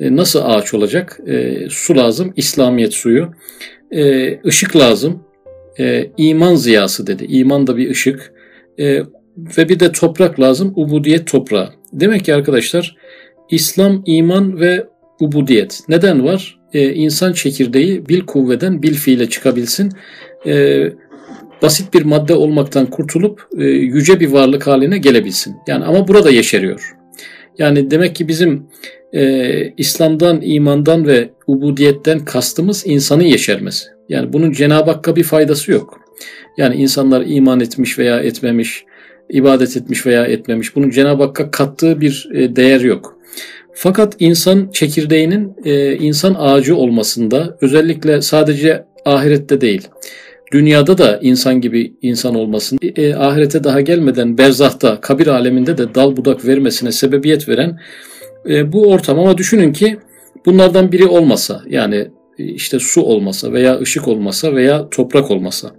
nasıl 0.00 0.40
ağaç 0.44 0.74
olacak? 0.74 1.20
Su 1.70 1.96
lazım, 1.96 2.32
İslamiyet 2.36 2.94
suyu. 2.94 3.30
E, 3.90 4.40
ışık 4.46 4.76
lazım, 4.76 5.22
e, 5.78 6.10
iman 6.16 6.54
ziyası 6.54 7.06
dedi. 7.06 7.24
İman 7.28 7.66
da 7.66 7.76
bir 7.76 7.90
ışık. 7.90 8.32
E, 8.78 9.02
ve 9.58 9.68
bir 9.68 9.80
de 9.80 9.92
toprak 9.92 10.40
lazım. 10.40 10.72
Ubudiyet 10.76 11.26
toprağı. 11.26 11.70
Demek 11.92 12.24
ki 12.24 12.34
arkadaşlar 12.34 12.96
İslam, 13.50 14.02
iman 14.06 14.60
ve 14.60 14.86
ubudiyet. 15.20 15.80
Neden 15.88 16.24
var? 16.24 16.58
Ee, 16.72 16.92
insan 16.92 17.32
çekirdeği 17.32 18.08
bil 18.08 18.20
kuvveden 18.20 18.82
bil 18.82 18.94
fiile 18.94 19.28
çıkabilsin. 19.28 19.92
Ee, 20.46 20.92
basit 21.62 21.94
bir 21.94 22.02
madde 22.02 22.34
olmaktan 22.34 22.86
kurtulup 22.86 23.48
e, 23.58 23.64
yüce 23.64 24.20
bir 24.20 24.32
varlık 24.32 24.66
haline 24.66 24.98
gelebilsin. 24.98 25.56
Yani 25.66 25.84
ama 25.84 26.08
burada 26.08 26.30
yeşeriyor. 26.30 26.96
Yani 27.58 27.90
demek 27.90 28.16
ki 28.16 28.28
bizim 28.28 28.66
e, 29.12 29.72
İslam'dan, 29.76 30.40
imandan 30.42 31.06
ve 31.06 31.30
ubudiyetten 31.46 32.24
kastımız 32.24 32.82
insanın 32.86 33.22
yeşermesi. 33.22 33.84
Yani 34.08 34.32
bunun 34.32 34.52
Cenab-ı 34.52 34.90
Hakk'a 34.90 35.16
bir 35.16 35.22
faydası 35.22 35.72
yok. 35.72 36.00
Yani 36.56 36.74
insanlar 36.74 37.24
iman 37.26 37.60
etmiş 37.60 37.98
veya 37.98 38.20
etmemiş, 38.20 38.84
ibadet 39.30 39.76
etmiş 39.76 40.06
veya 40.06 40.24
etmemiş. 40.24 40.76
Bunun 40.76 40.90
Cenab-ı 40.90 41.22
Hakk'a 41.22 41.50
kattığı 41.50 42.00
bir 42.00 42.28
e, 42.34 42.56
değer 42.56 42.80
yok. 42.80 43.18
Fakat 43.74 44.16
insan 44.18 44.68
çekirdeğinin 44.72 45.54
e, 45.64 45.96
insan 45.96 46.34
ağacı 46.38 46.76
olmasında 46.76 47.56
özellikle 47.60 48.22
sadece 48.22 48.84
ahirette 49.04 49.60
değil, 49.60 49.88
dünyada 50.52 50.98
da 50.98 51.18
insan 51.22 51.60
gibi 51.60 51.94
insan 52.02 52.34
olmasın, 52.34 52.78
e, 52.96 53.14
ahirete 53.14 53.64
daha 53.64 53.80
gelmeden 53.80 54.38
berzahta, 54.38 55.00
kabir 55.00 55.26
aleminde 55.26 55.78
de 55.78 55.94
dal 55.94 56.16
budak 56.16 56.46
vermesine 56.46 56.92
sebebiyet 56.92 57.48
veren 57.48 57.80
bu 58.72 58.90
ortam. 58.90 59.18
Ama 59.18 59.38
düşünün 59.38 59.72
ki 59.72 59.98
bunlardan 60.46 60.92
biri 60.92 61.06
olmasa, 61.06 61.62
yani 61.68 62.08
işte 62.38 62.78
su 62.78 63.02
olmasa 63.02 63.52
veya 63.52 63.80
ışık 63.80 64.08
olmasa 64.08 64.54
veya 64.54 64.88
toprak 64.90 65.30
olmasa 65.30 65.70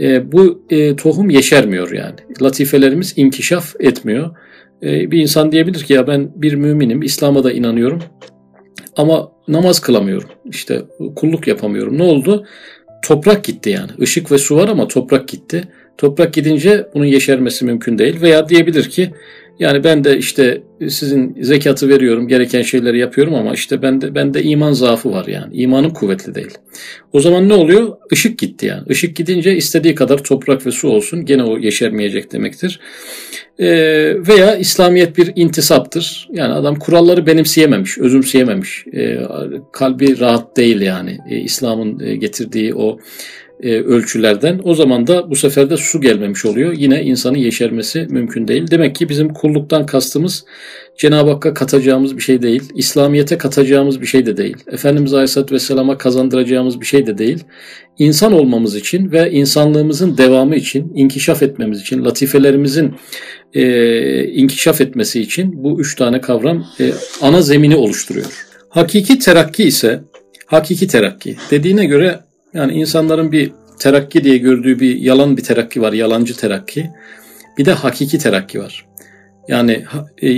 e, 0.00 0.32
bu 0.32 0.62
e, 0.70 0.96
tohum 0.96 1.30
yeşermiyor 1.30 1.92
yani. 1.92 2.14
Latifelerimiz 2.42 3.14
inkişaf 3.16 3.74
etmiyor. 3.80 4.30
E, 4.82 5.10
bir 5.10 5.18
insan 5.18 5.52
diyebilir 5.52 5.84
ki 5.84 5.92
ya 5.92 6.06
ben 6.06 6.30
bir 6.36 6.54
müminim, 6.54 7.02
İslam'a 7.02 7.44
da 7.44 7.52
inanıyorum 7.52 8.02
ama 8.96 9.32
namaz 9.48 9.80
kılamıyorum. 9.80 10.28
İşte 10.44 10.82
kulluk 11.16 11.46
yapamıyorum. 11.46 11.98
Ne 11.98 12.02
oldu? 12.02 12.46
Toprak 13.02 13.44
gitti 13.44 13.70
yani. 13.70 13.90
Işık 13.98 14.32
ve 14.32 14.38
su 14.38 14.56
var 14.56 14.68
ama 14.68 14.88
toprak 14.88 15.28
gitti. 15.28 15.64
Toprak 15.98 16.34
gidince 16.34 16.86
bunun 16.94 17.04
yeşermesi 17.04 17.64
mümkün 17.64 17.98
değil. 17.98 18.20
Veya 18.20 18.48
diyebilir 18.48 18.90
ki 18.90 19.10
yani 19.60 19.84
ben 19.84 20.04
de 20.04 20.18
işte 20.18 20.62
sizin 20.88 21.36
zekatı 21.42 21.88
veriyorum, 21.88 22.28
gereken 22.28 22.62
şeyleri 22.62 22.98
yapıyorum 22.98 23.34
ama 23.34 23.54
işte 23.54 23.82
bende 23.82 24.14
bende 24.14 24.42
iman 24.42 24.72
zaafı 24.72 25.10
var 25.12 25.26
yani. 25.26 25.56
İmanım 25.56 25.90
kuvvetli 25.90 26.34
değil. 26.34 26.58
O 27.12 27.20
zaman 27.20 27.48
ne 27.48 27.54
oluyor? 27.54 27.96
Işık 28.12 28.38
gitti 28.38 28.66
yani. 28.66 28.82
Işık 28.88 29.16
gidince 29.16 29.56
istediği 29.56 29.94
kadar 29.94 30.24
toprak 30.24 30.66
ve 30.66 30.70
su 30.70 30.88
olsun 30.88 31.24
gene 31.24 31.44
o 31.44 31.58
yeşermeyecek 31.58 32.32
demektir. 32.32 32.80
Ee, 33.58 33.66
veya 34.28 34.56
İslamiyet 34.56 35.18
bir 35.18 35.32
intisaptır. 35.36 36.28
Yani 36.32 36.52
adam 36.52 36.74
kuralları 36.74 37.26
benimseyememiş, 37.26 37.98
özümseyememiş. 37.98 38.84
Ee, 38.94 39.18
kalbi 39.72 40.20
rahat 40.20 40.56
değil 40.56 40.80
yani. 40.80 41.18
Ee, 41.30 41.36
İslam'ın 41.36 42.00
e, 42.00 42.16
getirdiği 42.16 42.74
o 42.74 42.98
e, 43.62 43.80
ölçülerden. 43.80 44.60
O 44.64 44.74
zaman 44.74 45.06
da 45.06 45.30
bu 45.30 45.36
sefer 45.36 45.70
de 45.70 45.76
su 45.76 46.00
gelmemiş 46.00 46.46
oluyor. 46.46 46.72
Yine 46.72 47.02
insanın 47.02 47.38
yeşermesi 47.38 48.06
mümkün 48.10 48.48
değil. 48.48 48.70
Demek 48.70 48.94
ki 48.94 49.08
bizim 49.08 49.28
kulluktan 49.28 49.86
kastımız 49.86 50.44
Cenab-ı 50.98 51.30
Hakk'a 51.30 51.54
katacağımız 51.54 52.16
bir 52.16 52.22
şey 52.22 52.42
değil. 52.42 52.62
İslamiyet'e 52.74 53.38
katacağımız 53.38 54.00
bir 54.00 54.06
şey 54.06 54.26
de 54.26 54.36
değil. 54.36 54.56
Efendimiz 54.72 55.14
Aleyhisselatü 55.14 55.54
Vesselam'a 55.54 55.98
kazandıracağımız 55.98 56.80
bir 56.80 56.86
şey 56.86 57.06
de 57.06 57.18
değil. 57.18 57.44
İnsan 57.98 58.32
olmamız 58.32 58.76
için 58.76 59.12
ve 59.12 59.30
insanlığımızın 59.30 60.18
devamı 60.18 60.56
için, 60.56 60.92
inkişaf 60.94 61.42
etmemiz 61.42 61.80
için, 61.80 62.04
latifelerimizin 62.04 62.94
e, 63.54 64.24
inkişaf 64.24 64.80
etmesi 64.80 65.20
için 65.20 65.64
bu 65.64 65.80
üç 65.80 65.96
tane 65.96 66.20
kavram 66.20 66.66
e, 66.80 66.92
ana 67.20 67.42
zemini 67.42 67.76
oluşturuyor. 67.76 68.26
Hakiki 68.68 69.18
terakki 69.18 69.64
ise, 69.64 70.00
hakiki 70.46 70.86
terakki 70.86 71.36
dediğine 71.50 71.84
göre 71.84 72.20
yani 72.54 72.72
insanların 72.72 73.32
bir 73.32 73.52
terakki 73.78 74.24
diye 74.24 74.38
gördüğü 74.38 74.80
bir 74.80 74.96
yalan 74.96 75.36
bir 75.36 75.42
terakki 75.42 75.82
var, 75.82 75.92
yalancı 75.92 76.36
terakki. 76.36 76.90
Bir 77.58 77.64
de 77.64 77.72
hakiki 77.72 78.18
terakki 78.18 78.60
var. 78.60 78.86
Yani 79.48 79.84
e, 80.22 80.28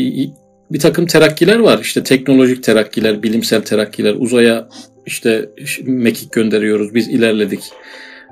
bir 0.73 0.78
takım 0.78 1.07
terakkiler 1.07 1.59
var. 1.59 1.78
İşte 1.83 2.02
teknolojik 2.02 2.62
terakkiler, 2.62 3.23
bilimsel 3.23 3.62
terakkiler, 3.62 4.14
uzaya 4.19 4.69
işte 5.07 5.49
mekik 5.83 6.33
gönderiyoruz, 6.33 6.95
biz 6.95 7.09
ilerledik. 7.09 7.61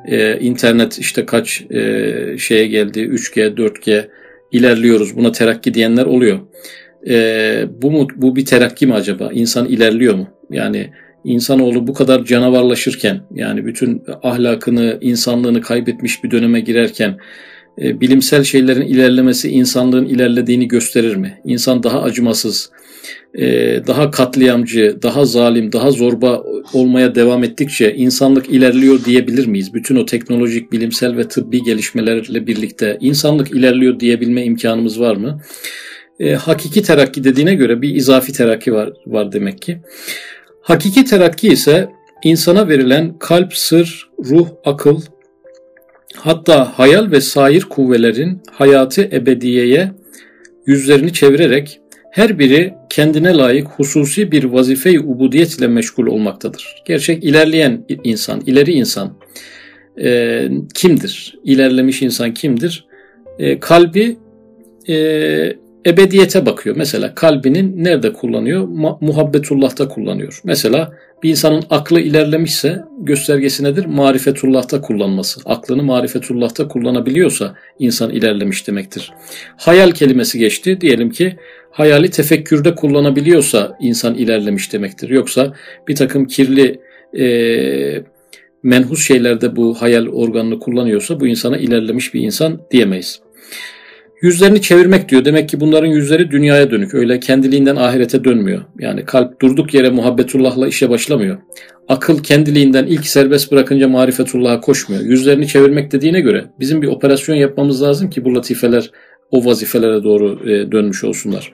Ee, 0.06 0.38
internet 0.40 0.98
işte 0.98 1.26
kaç 1.26 1.62
e, 1.70 2.38
şeye 2.38 2.66
geldi, 2.66 3.00
3G, 3.00 3.54
4G 3.56 4.08
ilerliyoruz. 4.52 5.16
Buna 5.16 5.32
terakki 5.32 5.74
diyenler 5.74 6.06
oluyor. 6.06 6.38
Ee, 7.08 7.64
bu 7.82 7.90
mu 7.90 8.08
bu 8.16 8.36
bir 8.36 8.44
terakki 8.44 8.86
mi 8.86 8.94
acaba? 8.94 9.30
İnsan 9.32 9.66
ilerliyor 9.66 10.14
mu? 10.14 10.28
Yani 10.50 10.90
insanoğlu 11.24 11.86
bu 11.86 11.94
kadar 11.94 12.24
canavarlaşırken 12.24 13.20
yani 13.34 13.66
bütün 13.66 14.02
ahlakını, 14.22 14.98
insanlığını 15.00 15.60
kaybetmiş 15.60 16.24
bir 16.24 16.30
döneme 16.30 16.60
girerken 16.60 17.18
e, 17.82 18.00
bilimsel 18.00 18.44
şeylerin 18.44 18.86
ilerlemesi 18.86 19.50
insanlığın 19.50 20.06
ilerlediğini 20.06 20.68
gösterir 20.68 21.16
mi? 21.16 21.40
İnsan 21.44 21.82
daha 21.82 22.02
acımasız, 22.02 22.70
e, 23.34 23.46
daha 23.86 24.10
katliamcı, 24.10 24.98
daha 25.02 25.24
zalim, 25.24 25.72
daha 25.72 25.90
zorba 25.90 26.42
olmaya 26.72 27.14
devam 27.14 27.44
ettikçe 27.44 27.94
insanlık 27.94 28.50
ilerliyor 28.50 29.04
diyebilir 29.04 29.46
miyiz? 29.46 29.74
Bütün 29.74 29.96
o 29.96 30.06
teknolojik, 30.06 30.72
bilimsel 30.72 31.16
ve 31.16 31.28
tıbbi 31.28 31.62
gelişmelerle 31.62 32.46
birlikte 32.46 32.98
insanlık 33.00 33.50
ilerliyor 33.50 34.00
diyebilme 34.00 34.44
imkanımız 34.44 35.00
var 35.00 35.16
mı? 35.16 35.40
E, 36.20 36.34
hakiki 36.34 36.82
terakki 36.82 37.24
dediğine 37.24 37.54
göre 37.54 37.82
bir 37.82 37.94
izafi 37.94 38.32
terakki 38.32 38.72
var, 38.72 38.92
var 39.06 39.32
demek 39.32 39.62
ki. 39.62 39.78
Hakiki 40.70 41.04
terakki 41.04 41.48
ise 41.48 41.88
insana 42.24 42.68
verilen 42.68 43.18
kalp, 43.18 43.54
sır, 43.54 44.10
ruh, 44.18 44.48
akıl, 44.64 45.00
hatta 46.16 46.78
hayal 46.78 47.10
ve 47.10 47.20
sair 47.20 47.60
kuvvelerin 47.60 48.42
hayatı 48.50 49.02
ebediyeye 49.02 49.92
yüzlerini 50.66 51.12
çevirerek 51.12 51.80
her 52.10 52.38
biri 52.38 52.74
kendine 52.90 53.34
layık 53.34 53.68
hususi 53.68 54.32
bir 54.32 54.44
vazife-i 54.44 55.00
ubudiyet 55.00 55.58
ile 55.58 55.66
meşgul 55.66 56.06
olmaktadır. 56.06 56.82
Gerçek 56.84 57.24
ilerleyen 57.24 57.84
insan, 58.04 58.40
ileri 58.46 58.72
insan 58.72 59.16
e, 60.02 60.48
kimdir? 60.74 61.38
İlerlemiş 61.44 62.02
insan 62.02 62.34
kimdir? 62.34 62.86
E, 63.38 63.60
kalbi 63.60 64.16
e, 64.88 64.94
ebediyete 65.86 66.46
bakıyor. 66.46 66.76
Mesela 66.76 67.14
kalbinin 67.14 67.84
nerede 67.84 68.12
kullanıyor? 68.12 68.68
Muhabbetullah'ta 69.00 69.88
kullanıyor. 69.88 70.40
Mesela 70.44 70.92
bir 71.22 71.30
insanın 71.30 71.64
aklı 71.70 72.00
ilerlemişse 72.00 72.82
göstergesi 72.98 73.64
nedir? 73.64 73.86
Marifetullah'ta 73.86 74.80
kullanması. 74.80 75.40
Aklını 75.44 75.82
marifetullah'ta 75.82 76.68
kullanabiliyorsa 76.68 77.54
insan 77.78 78.10
ilerlemiş 78.10 78.66
demektir. 78.66 79.12
Hayal 79.56 79.90
kelimesi 79.90 80.38
geçti. 80.38 80.80
Diyelim 80.80 81.10
ki 81.10 81.36
hayali 81.70 82.10
tefekkürde 82.10 82.74
kullanabiliyorsa 82.74 83.76
insan 83.80 84.14
ilerlemiş 84.14 84.72
demektir. 84.72 85.08
Yoksa 85.08 85.54
bir 85.88 85.96
takım 85.96 86.26
kirli 86.26 86.80
e, 87.18 88.04
menhus 88.62 89.06
şeylerde 89.06 89.56
bu 89.56 89.74
hayal 89.82 90.06
organını 90.06 90.58
kullanıyorsa 90.58 91.20
bu 91.20 91.26
insana 91.26 91.56
ilerlemiş 91.56 92.14
bir 92.14 92.20
insan 92.20 92.60
diyemeyiz. 92.70 93.20
Yüzlerini 94.22 94.62
çevirmek 94.62 95.08
diyor. 95.08 95.24
Demek 95.24 95.48
ki 95.48 95.60
bunların 95.60 95.88
yüzleri 95.88 96.30
dünyaya 96.30 96.70
dönük. 96.70 96.94
Öyle 96.94 97.20
kendiliğinden 97.20 97.76
ahirete 97.76 98.24
dönmüyor. 98.24 98.64
Yani 98.78 99.04
kalp 99.04 99.40
durduk 99.40 99.74
yere 99.74 99.90
muhabbetullahla 99.90 100.68
işe 100.68 100.90
başlamıyor. 100.90 101.38
Akıl 101.88 102.22
kendiliğinden 102.22 102.86
ilk 102.86 103.06
serbest 103.06 103.52
bırakınca 103.52 103.88
marifetullah'a 103.88 104.60
koşmuyor. 104.60 105.02
Yüzlerini 105.02 105.46
çevirmek 105.46 105.92
dediğine 105.92 106.20
göre 106.20 106.44
bizim 106.60 106.82
bir 106.82 106.88
operasyon 106.88 107.36
yapmamız 107.36 107.82
lazım 107.82 108.10
ki 108.10 108.24
bu 108.24 108.34
latifeler 108.34 108.90
o 109.30 109.44
vazifelere 109.44 110.04
doğru 110.04 110.50
e, 110.50 110.72
dönmüş 110.72 111.04
olsunlar. 111.04 111.52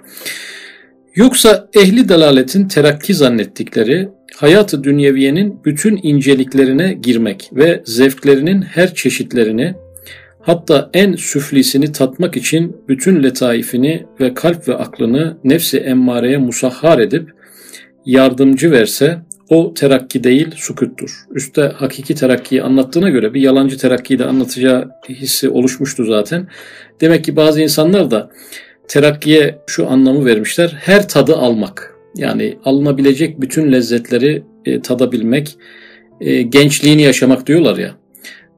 Yoksa 1.14 1.68
ehli 1.74 2.08
dalaletin 2.08 2.68
terakki 2.68 3.14
zannettikleri 3.14 4.08
hayatı 4.36 4.84
dünyeviyenin 4.84 5.64
bütün 5.64 6.00
inceliklerine 6.02 6.92
girmek 6.92 7.50
ve 7.52 7.82
zevklerinin 7.84 8.62
her 8.62 8.94
çeşitlerini 8.94 9.74
Hatta 10.46 10.90
en 10.94 11.12
süflisini 11.14 11.92
tatmak 11.92 12.36
için 12.36 12.76
bütün 12.88 13.22
letaifini 13.22 14.06
ve 14.20 14.34
kalp 14.34 14.68
ve 14.68 14.74
aklını 14.74 15.38
nefsi 15.44 15.78
emmareye 15.78 16.36
musahhar 16.36 16.98
edip 16.98 17.30
yardımcı 18.04 18.70
verse 18.70 19.18
o 19.48 19.74
terakki 19.74 20.24
değil 20.24 20.50
sukuttur. 20.56 21.10
Üste 21.34 21.62
hakiki 21.62 22.14
terakkiyi 22.14 22.62
anlattığına 22.62 23.10
göre 23.10 23.34
bir 23.34 23.40
yalancı 23.40 23.78
terakkiyi 23.78 24.18
de 24.18 24.24
anlatacağı 24.24 24.90
hissi 25.08 25.48
oluşmuştu 25.48 26.04
zaten. 26.04 26.48
Demek 27.00 27.24
ki 27.24 27.36
bazı 27.36 27.60
insanlar 27.60 28.10
da 28.10 28.30
terakkiye 28.88 29.58
şu 29.66 29.90
anlamı 29.90 30.24
vermişler. 30.24 30.76
Her 30.80 31.08
tadı 31.08 31.36
almak. 31.36 31.94
Yani 32.16 32.58
alınabilecek 32.64 33.40
bütün 33.40 33.72
lezzetleri 33.72 34.42
e, 34.64 34.80
tadabilmek, 34.82 35.56
e, 36.20 36.42
gençliğini 36.42 37.02
yaşamak 37.02 37.46
diyorlar 37.46 37.78
ya. 37.78 38.05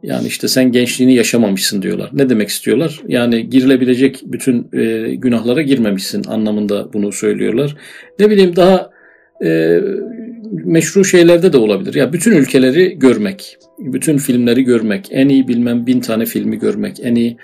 Yani 0.03 0.27
işte 0.27 0.49
sen 0.49 0.73
gençliğini 0.73 1.15
yaşamamışsın 1.15 1.83
diyorlar. 1.83 2.11
Ne 2.13 2.29
demek 2.29 2.49
istiyorlar? 2.49 3.01
Yani 3.09 3.51
girilebilecek 3.51 4.21
bütün 4.25 4.69
e, 4.73 5.15
günahlara 5.15 5.63
girmemişsin 5.63 6.25
anlamında 6.29 6.93
bunu 6.93 7.13
söylüyorlar. 7.13 7.77
Ne 8.19 8.31
bileyim 8.31 8.57
daha 8.57 8.91
e, 9.45 9.81
meşru 10.51 11.05
şeylerde 11.05 11.53
de 11.53 11.57
olabilir. 11.57 11.95
Ya 11.95 12.13
bütün 12.13 12.33
ülkeleri 12.33 12.99
görmek, 12.99 13.59
bütün 13.79 14.19
filmleri 14.19 14.63
görmek, 14.63 15.09
en 15.11 15.29
iyi 15.29 15.49
bilmem 15.49 15.87
bin 15.87 16.01
tane 16.01 16.27
filmi 16.27 16.59
görmek, 16.59 17.01
en 17.03 17.15
iyi 17.15 17.37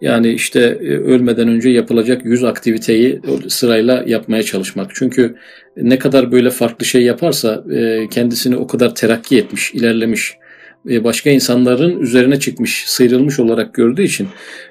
yani 0.00 0.32
işte 0.32 0.60
e, 0.60 0.88
ölmeden 0.88 1.48
önce 1.48 1.70
yapılacak 1.70 2.24
yüz 2.24 2.44
aktiviteyi 2.44 3.20
sırayla 3.48 4.04
yapmaya 4.06 4.42
çalışmak. 4.42 4.90
Çünkü 4.94 5.34
ne 5.76 5.98
kadar 5.98 6.32
böyle 6.32 6.50
farklı 6.50 6.86
şey 6.86 7.02
yaparsa 7.02 7.64
e, 7.72 8.08
kendisini 8.08 8.56
o 8.56 8.66
kadar 8.66 8.94
terakki 8.94 9.38
etmiş, 9.38 9.74
ilerlemiş 9.74 10.41
başka 10.84 11.30
insanların 11.30 12.00
üzerine 12.00 12.38
çıkmış, 12.38 12.84
sıyrılmış 12.86 13.40
olarak 13.40 13.74
gördüğü 13.74 14.02
için 14.02 14.28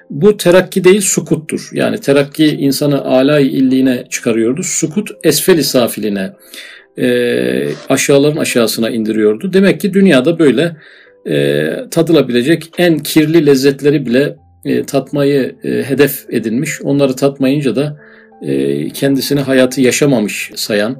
bu 0.10 0.38
terakki 0.38 0.84
değil 0.84 1.02
sukuttur. 1.02 1.69
Yani 1.74 2.00
terakki 2.00 2.45
insanı 2.45 3.06
alay 3.06 3.47
illiğine 3.47 4.04
çıkarıyordu. 4.10 4.63
Sukut 4.63 5.10
esfeli 5.24 5.63
safiline, 5.63 6.34
e, 6.97 7.67
aşağıların 7.89 8.38
aşağısına 8.38 8.89
indiriyordu. 8.89 9.54
Demek 9.54 9.82
ki 9.82 9.93
dünyada 9.93 10.39
böyle 10.39 10.78
e, 11.26 11.69
tadılabilecek 11.91 12.69
en 12.78 13.00
kirli 13.00 13.45
lezzetleri 13.45 14.06
bile 14.06 14.36
e, 14.65 14.84
tatmayı 14.84 15.56
e, 15.63 15.69
hedef 15.69 16.26
edinmiş. 16.30 16.82
Onları 16.82 17.15
tatmayınca 17.15 17.76
da 17.76 17.97
e, 18.41 18.89
kendisini 18.89 19.39
hayatı 19.39 19.82
yaşamamış 19.82 20.52
sayan, 20.56 20.91
e, 20.91 20.97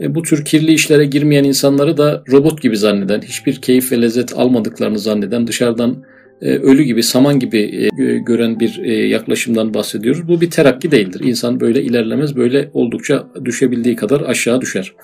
bu 0.00 0.22
tür 0.22 0.44
kirli 0.44 0.72
işlere 0.72 1.04
girmeyen 1.04 1.44
insanları 1.44 1.96
da 1.96 2.22
robot 2.32 2.62
gibi 2.62 2.76
zanneden, 2.76 3.20
hiçbir 3.20 3.56
keyif 3.56 3.92
ve 3.92 4.02
lezzet 4.02 4.38
almadıklarını 4.38 4.98
zanneden, 4.98 5.46
dışarıdan 5.46 6.04
e, 6.42 6.50
ölü 6.50 6.82
gibi, 6.82 7.02
saman 7.02 7.38
gibi 7.38 7.90
e, 7.98 8.18
gören 8.18 8.60
bir 8.60 8.84
yaklaşımdan 9.08 9.74
bahsediyoruz. 9.74 10.28
Bu 10.28 10.40
bir 10.40 10.50
terakki 10.50 10.90
değildir. 10.90 11.20
İnsan 11.24 11.60
böyle 11.60 11.82
ilerlemez, 11.82 12.36
böyle 12.36 12.70
oldukça 12.72 13.26
düşebildiği 13.44 13.96
kadar 13.96 14.20
aşağı 14.20 14.60
düşer. 14.60 14.94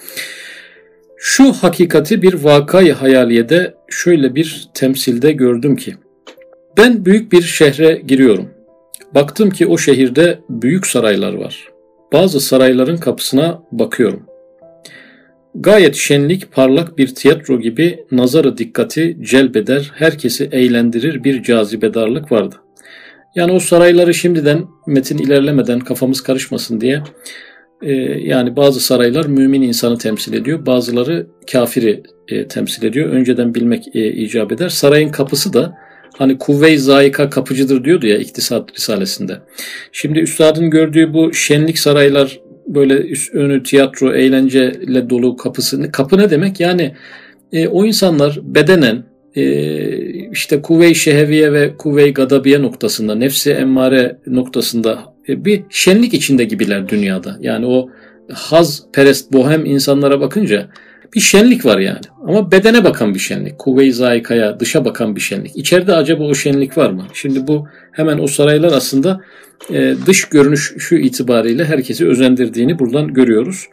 Şu 1.17 1.53
hakikati 1.53 2.23
bir 2.23 2.35
vakayı 2.35 2.93
hayaliyede 2.93 3.75
şöyle 3.89 4.35
bir 4.35 4.69
temsilde 4.75 5.33
gördüm 5.33 5.77
ki, 5.77 5.95
ben 6.79 7.05
büyük 7.05 7.33
bir 7.33 7.43
şehre 7.43 8.03
giriyorum. 8.07 8.49
Baktım 9.15 9.51
ki 9.51 9.67
o 9.67 9.79
şehirde 9.79 10.39
büyük 10.51 10.87
saraylar 10.87 11.35
var. 11.35 11.69
Bazı 12.13 12.41
sarayların 12.41 12.97
kapısına 12.97 13.63
bakıyorum. 13.73 14.34
Gayet 15.55 15.97
şenlik, 15.97 16.53
parlak 16.53 16.99
bir 16.99 17.15
tiyatro 17.15 17.61
gibi 17.61 18.05
nazarı 18.13 18.59
dikkati 18.59 19.17
celbeder, 19.21 19.93
herkesi 19.95 20.49
eğlendirir 20.53 21.25
bir 21.25 21.43
cazibedarlık 21.43 22.33
vardı. 22.33 22.55
Yani 23.35 23.53
o 23.53 23.59
sarayları 23.59 24.15
şimdiden 24.15 24.65
metin 24.87 25.19
ilerlemeden 25.19 25.81
kafamız 25.81 26.21
karışmasın 26.21 26.81
diye 26.81 27.03
e, 27.83 27.93
yani 28.21 28.57
bazı 28.57 28.81
saraylar 28.81 29.27
mümin 29.27 29.63
insanı 29.63 29.99
temsil 29.99 30.33
ediyor, 30.33 30.67
bazıları 30.67 31.27
kafiri 31.53 32.03
e, 32.29 32.49
temsil 32.49 32.85
ediyor. 32.85 33.11
Önceden 33.11 33.55
bilmek 33.55 33.97
e, 33.97 34.13
icap 34.13 34.53
eder. 34.53 34.69
Sarayın 34.69 35.09
kapısı 35.09 35.53
da 35.53 35.79
hani 36.19 36.39
kuvve-i 36.39 36.79
zayika 36.79 37.31
kapıcıdır 37.31 37.85
diyordu 37.85 38.07
ya 38.07 38.19
iktisat 38.19 38.75
risalesinde. 38.77 39.39
Şimdi 39.93 40.19
üstadın 40.19 40.71
gördüğü 40.71 41.15
bu 41.15 41.35
şenlik 41.35 41.79
saraylar 41.79 42.41
böyle 42.67 42.95
üst 42.95 43.35
önü 43.35 43.63
tiyatro, 43.63 44.15
eğlenceyle 44.15 45.11
dolu 45.11 45.37
kapısı. 45.37 45.93
Kapı 45.93 46.19
ne 46.19 46.31
demek? 46.31 46.61
Yani 46.61 46.95
e, 47.53 47.69
o 47.69 47.85
insanlar 47.85 48.41
bedenen 48.43 49.05
e, 49.35 50.31
işte 50.31 50.63
kuvve-i 50.63 50.95
şeheviye 50.95 51.53
ve 51.53 51.77
kuvve-i 51.77 52.15
gadabiye 52.15 52.63
noktasında, 52.63 53.15
nefsi 53.15 53.51
emmare 53.51 54.19
noktasında 54.27 55.15
e, 55.29 55.45
bir 55.45 55.63
şenlik 55.71 56.15
içinde 56.15 56.45
gibiler 56.45 56.89
dünyada. 56.89 57.37
Yani 57.41 57.67
o 57.67 57.91
haz 58.33 58.83
perest 58.93 59.33
bohem 59.33 59.67
insanlara 59.67 60.21
bakınca 60.21 60.69
bir 61.15 61.21
şenlik 61.21 61.65
var 61.65 61.79
yani. 61.79 62.01
Ama 62.27 62.51
bedene 62.51 62.85
bakan 62.85 63.15
bir 63.15 63.19
şenlik. 63.19 63.59
Kuvve-i 63.59 63.93
zayikaya, 63.93 64.61
dışa 64.61 64.85
bakan 64.85 65.17
bir 65.17 65.21
şenlik. 65.21 65.57
İçeride 65.57 65.95
acaba 65.95 66.25
o 66.25 66.35
şenlik 66.35 66.79
var 66.79 66.91
mı? 66.91 67.07
Şimdi 67.15 67.47
bu 67.47 67.67
hemen 67.93 68.19
o 68.19 68.27
saraylar 68.27 68.73
aslında 68.73 69.21
e, 69.73 69.95
dış 70.07 70.25
görünüş 70.25 70.75
şu 70.79 70.95
itibariyle 70.97 71.65
herkesi 71.65 72.09
özendirdiğini 72.09 72.79
buradan 72.79 73.15
görüyoruz. 73.15 73.67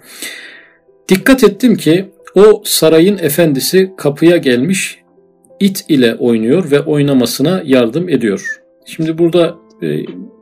Dikkat 1.10 1.44
ettim 1.44 1.76
ki 1.76 2.12
o 2.36 2.62
sarayın 2.66 3.18
efendisi 3.18 3.92
kapıya 3.98 4.38
gelmiş 4.38 5.00
it 5.60 5.86
ile 5.90 6.16
oynuyor 6.16 6.72
ve 6.72 6.80
oynamasına 6.80 7.62
yardım 7.66 8.10
ediyor. 8.10 8.62
Şimdi 8.86 9.18
burada 9.18 9.56
e, 9.84 10.00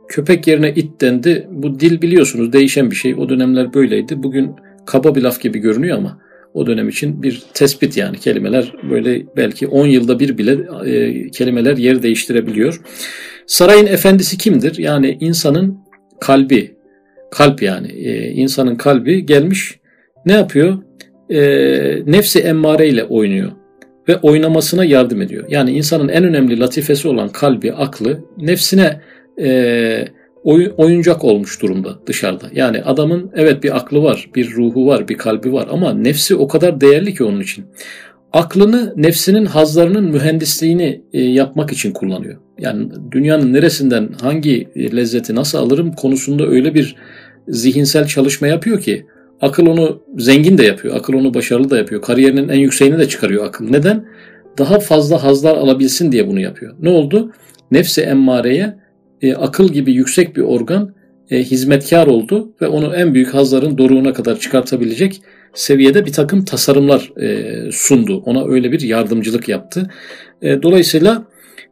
köpek 0.08 0.46
yerine 0.46 0.70
it 0.70 1.00
dendi. 1.00 1.48
Bu 1.50 1.80
dil 1.80 2.02
biliyorsunuz 2.02 2.52
değişen 2.52 2.90
bir 2.90 2.96
şey. 2.96 3.14
O 3.14 3.28
dönemler 3.28 3.74
böyleydi. 3.74 4.22
Bugün 4.22 4.50
kaba 4.86 5.14
bir 5.14 5.22
laf 5.22 5.40
gibi 5.40 5.58
görünüyor 5.58 5.98
ama 5.98 6.18
o 6.54 6.66
dönem 6.66 6.88
için 6.88 7.22
bir 7.22 7.42
tespit 7.54 7.96
yani 7.96 8.18
kelimeler 8.18 8.72
böyle 8.90 9.26
belki 9.36 9.66
10 9.66 9.86
yılda 9.86 10.18
bir 10.18 10.38
bile 10.38 10.58
e, 10.86 11.30
kelimeler 11.30 11.76
yer 11.76 12.02
değiştirebiliyor. 12.02 12.80
Sarayın 13.46 13.86
efendisi 13.86 14.38
kimdir? 14.38 14.78
Yani 14.78 15.16
insanın 15.20 15.78
kalbi, 16.20 16.76
kalp 17.30 17.62
yani 17.62 17.92
e, 17.92 18.30
insanın 18.30 18.76
kalbi 18.76 19.26
gelmiş 19.26 19.80
ne 20.26 20.32
yapıyor? 20.32 20.78
E, 21.30 21.40
nefsi 22.06 22.40
emmare 22.40 22.88
ile 22.88 23.04
oynuyor 23.04 23.52
ve 24.08 24.16
oynamasına 24.16 24.84
yardım 24.84 25.22
ediyor. 25.22 25.44
Yani 25.48 25.70
insanın 25.70 26.08
en 26.08 26.24
önemli 26.24 26.60
latifesi 26.60 27.08
olan 27.08 27.28
kalbi, 27.28 27.72
aklı 27.72 28.24
nefsine 28.38 29.00
e, 29.40 30.04
oy, 30.44 30.72
oyuncak 30.76 31.24
olmuş 31.24 31.62
durumda 31.62 31.98
dışarıda. 32.06 32.46
Yani 32.52 32.82
adamın 32.82 33.30
evet 33.34 33.62
bir 33.62 33.76
aklı 33.76 34.02
var, 34.02 34.30
bir 34.34 34.50
ruhu 34.50 34.86
var, 34.86 35.08
bir 35.08 35.18
kalbi 35.18 35.52
var 35.52 35.68
ama 35.70 35.94
nefsi 35.94 36.36
o 36.36 36.48
kadar 36.48 36.80
değerli 36.80 37.14
ki 37.14 37.24
onun 37.24 37.40
için. 37.40 37.64
Aklını 38.32 38.94
nefsinin 38.96 39.44
hazlarının 39.44 40.04
mühendisliğini 40.04 41.02
e, 41.12 41.20
yapmak 41.20 41.72
için 41.72 41.92
kullanıyor. 41.92 42.36
Yani 42.58 42.88
dünyanın 43.12 43.52
neresinden 43.52 44.08
hangi 44.20 44.68
lezzeti 44.76 45.34
nasıl 45.34 45.58
alırım 45.58 45.92
konusunda 45.92 46.46
öyle 46.46 46.74
bir 46.74 46.96
zihinsel 47.48 48.06
çalışma 48.06 48.46
yapıyor 48.46 48.80
ki 48.80 49.06
akıl 49.40 49.66
onu 49.66 50.02
zengin 50.18 50.58
de 50.58 50.64
yapıyor. 50.64 50.96
Akıl 50.96 51.14
onu 51.14 51.34
başarılı 51.34 51.70
da 51.70 51.78
yapıyor. 51.78 52.02
Kariyerinin 52.02 52.48
en 52.48 52.58
yükseğini 52.58 52.98
de 52.98 53.08
çıkarıyor 53.08 53.46
akıl. 53.46 53.70
Neden? 53.70 54.04
Daha 54.58 54.78
fazla 54.78 55.22
hazlar 55.22 55.56
alabilsin 55.56 56.12
diye 56.12 56.28
bunu 56.28 56.40
yapıyor. 56.40 56.74
Ne 56.80 56.88
oldu? 56.88 57.32
Nefsi 57.70 58.00
emmareye 58.00 58.76
e, 59.22 59.34
akıl 59.34 59.68
gibi 59.68 59.92
yüksek 59.92 60.36
bir 60.36 60.42
organ 60.42 60.94
e, 61.30 61.38
hizmetkar 61.38 62.06
oldu 62.06 62.52
ve 62.62 62.68
onu 62.68 62.96
en 62.96 63.14
büyük 63.14 63.34
hazların 63.34 63.78
doruğuna 63.78 64.12
kadar 64.12 64.38
çıkartabilecek 64.38 65.22
seviyede 65.54 66.06
bir 66.06 66.12
takım 66.12 66.44
tasarımlar 66.44 67.12
e, 67.20 67.56
sundu. 67.72 68.22
Ona 68.26 68.44
öyle 68.44 68.72
bir 68.72 68.80
yardımcılık 68.80 69.48
yaptı. 69.48 69.90
E, 70.42 70.62
dolayısıyla 70.62 71.26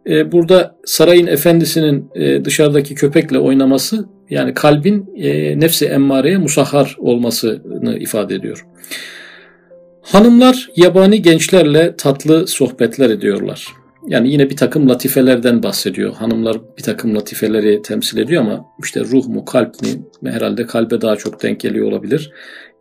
e, 0.07 0.33
burada 0.33 0.77
sarayın 0.85 1.27
efendisinin 1.27 2.11
e, 2.15 2.45
dışarıdaki 2.45 2.95
köpekle 2.95 3.39
oynaması 3.39 4.09
yani 4.31 4.55
kalbin 4.55 5.11
e, 5.17 5.61
nefsi 5.61 5.87
emmareye 5.87 6.39
musahhar 6.39 6.97
olmasını 6.99 7.99
ifade 7.99 8.35
ediyor. 8.35 8.67
Hanımlar 10.03 10.69
yabani 10.77 11.23
gençlerle 11.23 11.97
tatlı 11.97 12.47
sohbetler 12.47 13.11
ediyorlar. 13.11 13.67
Yani 14.09 14.33
yine 14.33 14.51
bir 14.51 14.57
takım 14.57 14.89
latifelerden 14.89 15.63
bahsediyor. 15.63 16.15
Hanımlar 16.15 16.57
bir 16.79 16.83
takım 16.83 17.15
latifeleri 17.15 17.83
temsil 17.83 18.19
ediyor 18.19 18.43
ama 18.43 18.67
işte 18.85 19.01
ruh 19.01 19.27
mu 19.27 19.45
kalp 19.45 19.83
mi 19.83 19.91
herhalde 20.31 20.67
kalbe 20.67 21.01
daha 21.01 21.17
çok 21.17 21.43
denk 21.43 21.61
geliyor 21.61 21.87
olabilir. 21.87 22.33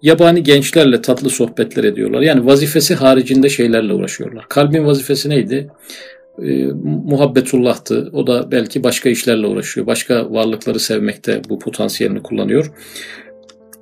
Yabani 0.02 0.44
gençlerle 0.44 1.02
tatlı 1.02 1.30
sohbetler 1.30 1.84
ediyorlar. 1.84 2.22
Yani 2.22 2.46
vazifesi 2.46 2.96
haricinde 2.96 3.50
şeylerle 3.50 3.94
uğraşıyorlar. 3.94 4.46
Kalbin 4.50 4.86
vazifesi 4.86 5.30
neydi? 5.30 5.68
E, 6.44 6.66
muhabbetullah'tı. 6.84 8.10
O 8.13 8.28
da 8.28 8.52
belki 8.52 8.84
başka 8.84 9.10
işlerle 9.10 9.48
uğraşıyor. 9.48 9.88
Başka 9.88 10.32
varlıkları 10.32 10.80
sevmekte 10.80 11.42
bu 11.50 11.60
potansiyelini 11.60 12.24
kullanıyor. 12.24 12.72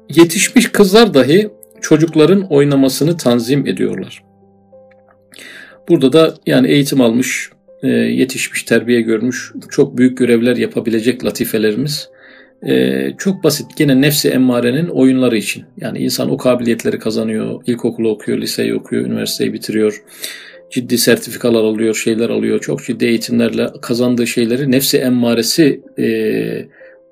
Yetişmiş 0.09 0.71
kızlar 0.71 1.13
dahi 1.13 1.49
çocukların 1.81 2.41
oynamasını 2.49 3.17
tanzim 3.17 3.67
ediyorlar. 3.67 4.24
Burada 5.89 6.13
da 6.13 6.33
yani 6.45 6.67
eğitim 6.67 7.01
almış, 7.01 7.49
e, 7.83 7.87
yetişmiş, 7.87 8.63
terbiye 8.63 9.01
görmüş, 9.01 9.53
çok 9.69 9.97
büyük 9.97 10.17
görevler 10.17 10.57
yapabilecek 10.57 11.25
latifelerimiz 11.25 12.09
e, 12.67 13.05
çok 13.17 13.43
basit 13.43 13.77
gene 13.77 14.01
nefsi 14.01 14.29
emmarenin 14.29 14.87
oyunları 14.87 15.37
için. 15.37 15.63
Yani 15.77 15.99
insan 15.99 16.31
o 16.31 16.37
kabiliyetleri 16.37 16.99
kazanıyor, 16.99 17.61
ilkokulu 17.67 18.09
okuyor, 18.09 18.37
liseyi 18.37 18.75
okuyor, 18.75 19.05
üniversiteyi 19.05 19.53
bitiriyor, 19.53 20.03
ciddi 20.71 20.97
sertifikalar 20.97 21.63
alıyor, 21.63 21.95
şeyler 21.95 22.29
alıyor, 22.29 22.59
çok 22.59 22.83
ciddi 22.83 23.05
eğitimlerle 23.05 23.67
kazandığı 23.81 24.27
şeyleri 24.27 24.71
nefsi 24.71 24.97
emmaresi 24.97 25.81
e, 25.99 26.05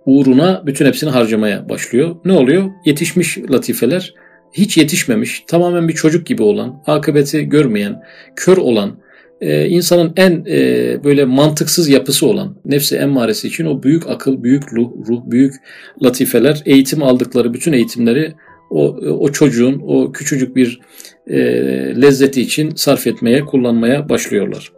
uğruna 0.06 0.64
bütün 0.66 0.86
hepsini 0.86 1.10
harcamaya 1.10 1.70
başlıyor. 1.70 2.16
Ne 2.26 2.34
oluyor? 2.34 2.70
Yetişmiş 2.86 3.38
latifeler 3.38 4.14
hiç 4.54 4.78
yetişmemiş, 4.78 5.44
tamamen 5.48 5.88
bir 5.88 5.94
çocuk 5.94 6.26
gibi 6.26 6.44
olan, 6.44 6.84
akıbeti 6.88 7.50
görmeyen, 7.50 8.04
kör 8.36 8.58
olan, 8.58 8.98
e, 9.42 9.68
insanın 9.68 10.14
en 10.18 10.46
e, 10.48 11.04
böyle 11.04 11.26
mantıksız 11.26 11.90
yapısı 11.90 12.28
olan 12.28 12.56
nefsi 12.66 12.96
emmaresi 12.96 13.48
için 13.48 13.66
o 13.66 13.84
büyük 13.84 14.08
akıl, 14.08 14.44
büyük 14.44 14.74
ruh, 14.74 14.92
ruh 15.08 15.22
büyük 15.26 15.54
latifeler, 16.04 16.62
eğitim 16.66 17.04
aldıkları 17.04 17.54
bütün 17.54 17.74
eğitimleri 17.74 18.34
o, 18.70 18.86
o 18.96 19.32
çocuğun 19.32 19.82
o 19.88 20.12
küçücük 20.12 20.56
bir 20.56 20.80
e, 21.28 21.38
lezzeti 22.02 22.42
için 22.42 22.76
sarf 22.76 23.08
etmeye, 23.08 23.42
kullanmaya 23.42 24.10
başlıyorlar. 24.10 24.72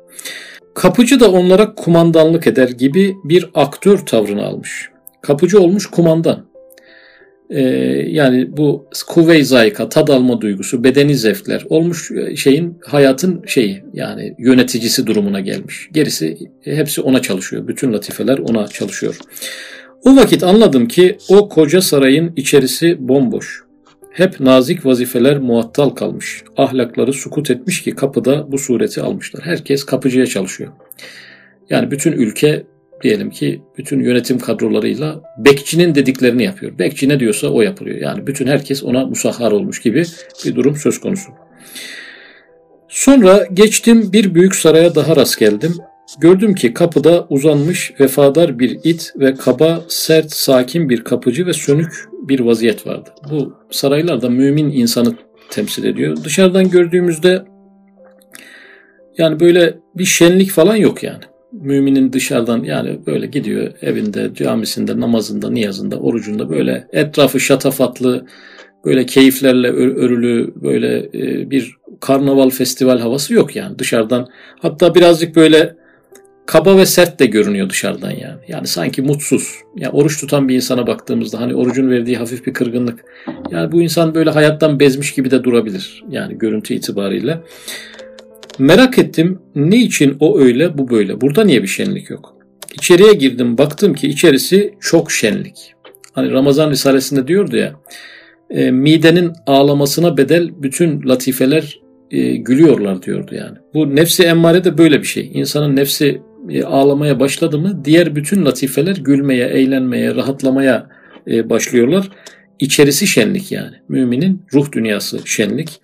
Kapıcı 0.75 1.19
da 1.19 1.31
onlara 1.31 1.75
kumandanlık 1.75 2.47
eder 2.47 2.69
gibi 2.69 3.15
bir 3.23 3.49
aktör 3.53 3.97
tavrını 3.97 4.43
almış. 4.43 4.89
Kapıcı 5.21 5.59
olmuş 5.59 5.85
kumandan. 5.85 6.45
Ee, 7.49 7.61
yani 8.07 8.57
bu 8.57 8.87
kuvve-i 9.07 9.73
tad 9.73 10.07
alma 10.07 10.41
duygusu, 10.41 10.83
bedeni 10.83 11.15
zevkler 11.15 11.65
olmuş 11.69 12.11
e, 12.11 12.35
şeyin 12.35 12.77
hayatın 12.85 13.43
şeyi 13.45 13.83
yani 13.93 14.35
yöneticisi 14.39 15.07
durumuna 15.07 15.39
gelmiş. 15.39 15.89
Gerisi 15.91 16.37
hepsi 16.63 17.01
ona 17.01 17.21
çalışıyor. 17.21 17.67
Bütün 17.67 17.93
latifeler 17.93 18.37
ona 18.37 18.67
çalışıyor. 18.67 19.17
O 20.03 20.15
vakit 20.15 20.43
anladım 20.43 20.87
ki 20.87 21.17
o 21.29 21.49
koca 21.49 21.81
sarayın 21.81 22.33
içerisi 22.35 23.07
bomboş. 23.07 23.63
Hep 24.11 24.39
nazik 24.39 24.85
vazifeler 24.85 25.37
muattal 25.37 25.89
kalmış. 25.89 26.43
Ahlakları 26.57 27.13
sukut 27.13 27.51
etmiş 27.51 27.83
ki 27.83 27.91
kapıda 27.91 28.51
bu 28.51 28.57
sureti 28.57 29.01
almışlar. 29.01 29.45
Herkes 29.45 29.83
kapıcıya 29.83 30.25
çalışıyor. 30.25 30.71
Yani 31.69 31.91
bütün 31.91 32.11
ülke 32.11 32.63
diyelim 33.05 33.29
ki 33.29 33.61
bütün 33.77 33.99
yönetim 33.99 34.39
kadrolarıyla 34.39 35.21
bekçinin 35.37 35.95
dediklerini 35.95 36.43
yapıyor. 36.43 36.79
Bekçi 36.79 37.09
ne 37.09 37.19
diyorsa 37.19 37.47
o 37.47 37.61
yapılıyor. 37.61 37.97
Yani 37.97 38.27
bütün 38.27 38.47
herkes 38.47 38.83
ona 38.83 39.05
musahhar 39.05 39.51
olmuş 39.51 39.81
gibi 39.81 40.05
bir 40.45 40.55
durum 40.55 40.75
söz 40.75 40.99
konusu. 40.99 41.31
Sonra 42.87 43.47
geçtim 43.53 44.13
bir 44.13 44.35
büyük 44.35 44.55
saraya 44.55 44.95
daha 44.95 45.15
rast 45.15 45.39
geldim. 45.39 45.73
Gördüm 46.19 46.55
ki 46.55 46.73
kapıda 46.73 47.27
uzanmış 47.29 47.93
vefadar 47.99 48.59
bir 48.59 48.79
it 48.83 49.13
ve 49.19 49.35
kaba, 49.35 49.83
sert, 49.87 50.31
sakin 50.31 50.89
bir 50.89 51.03
kapıcı 51.03 51.45
ve 51.45 51.53
sönük 51.53 52.05
bir 52.11 52.39
vaziyet 52.39 52.87
vardı. 52.87 53.09
Bu 53.31 53.53
saraylarda 53.71 54.29
mümin 54.29 54.71
insanı 54.71 55.15
temsil 55.49 55.83
ediyor. 55.83 56.17
Dışarıdan 56.23 56.69
gördüğümüzde 56.69 57.45
yani 59.17 59.39
böyle 59.39 59.77
bir 59.95 60.05
şenlik 60.05 60.51
falan 60.51 60.75
yok 60.75 61.03
yani 61.03 61.23
müminin 61.61 62.13
dışarıdan 62.13 62.63
yani 62.63 62.99
böyle 63.05 63.25
gidiyor 63.25 63.71
evinde, 63.81 64.31
camisinde, 64.33 64.99
namazında, 64.99 65.49
niyazında, 65.49 65.99
orucunda 65.99 66.49
böyle 66.49 66.87
etrafı 66.91 67.39
şatafatlı, 67.39 68.25
böyle 68.85 69.05
keyiflerle 69.05 69.67
örülü 69.71 70.53
böyle 70.55 70.97
e, 70.97 71.49
bir 71.49 71.75
karnaval 71.99 72.49
festival 72.49 72.99
havası 72.99 73.33
yok 73.33 73.55
yani 73.55 73.79
dışarıdan. 73.79 74.27
Hatta 74.59 74.95
birazcık 74.95 75.35
böyle 75.35 75.75
kaba 76.45 76.77
ve 76.77 76.85
sert 76.85 77.19
de 77.19 77.25
görünüyor 77.25 77.69
dışarıdan 77.69 78.11
yani. 78.11 78.39
Yani 78.47 78.67
sanki 78.67 79.01
mutsuz. 79.01 79.55
Yani 79.75 79.91
oruç 79.91 80.19
tutan 80.19 80.49
bir 80.49 80.55
insana 80.55 80.87
baktığımızda 80.87 81.41
hani 81.41 81.55
orucun 81.55 81.89
verdiği 81.89 82.17
hafif 82.17 82.45
bir 82.45 82.53
kırgınlık. 82.53 83.05
Yani 83.51 83.71
bu 83.71 83.81
insan 83.81 84.15
böyle 84.15 84.29
hayattan 84.29 84.79
bezmiş 84.79 85.13
gibi 85.13 85.31
de 85.31 85.43
durabilir. 85.43 86.03
Yani 86.09 86.37
görüntü 86.37 86.73
itibariyle. 86.73 87.39
Merak 88.59 88.99
ettim 88.99 89.39
ne 89.55 89.77
için 89.77 90.17
o 90.19 90.39
öyle 90.39 90.77
bu 90.77 90.89
böyle. 90.89 91.21
Burada 91.21 91.43
niye 91.43 91.63
bir 91.63 91.67
şenlik 91.67 92.09
yok? 92.09 92.35
İçeriye 92.73 93.13
girdim 93.13 93.57
baktım 93.57 93.93
ki 93.93 94.07
içerisi 94.07 94.73
çok 94.79 95.11
şenlik. 95.11 95.73
Hani 96.13 96.31
Ramazan 96.31 96.71
Risalesi'nde 96.71 97.27
diyordu 97.27 97.57
ya 97.57 97.75
e, 98.49 98.71
midenin 98.71 99.33
ağlamasına 99.47 100.17
bedel 100.17 100.49
bütün 100.57 101.09
latifeler 101.09 101.79
e, 102.11 102.35
gülüyorlar 102.35 103.03
diyordu 103.03 103.35
yani. 103.35 103.57
Bu 103.73 103.95
nefsi 103.95 104.23
emmare 104.23 104.63
de 104.63 104.77
böyle 104.77 105.01
bir 105.01 105.07
şey. 105.07 105.31
İnsanın 105.33 105.75
nefsi 105.75 106.21
e, 106.49 106.63
ağlamaya 106.63 107.19
başladı 107.19 107.59
mı 107.59 107.81
diğer 107.85 108.15
bütün 108.15 108.45
latifeler 108.45 108.95
gülmeye, 108.95 109.47
eğlenmeye, 109.47 110.15
rahatlamaya 110.15 110.87
e, 111.27 111.49
başlıyorlar. 111.49 112.09
İçerisi 112.59 113.07
şenlik 113.07 113.51
yani. 113.51 113.75
Müminin 113.89 114.41
ruh 114.53 114.71
dünyası 114.71 115.19
şenlik. 115.25 115.81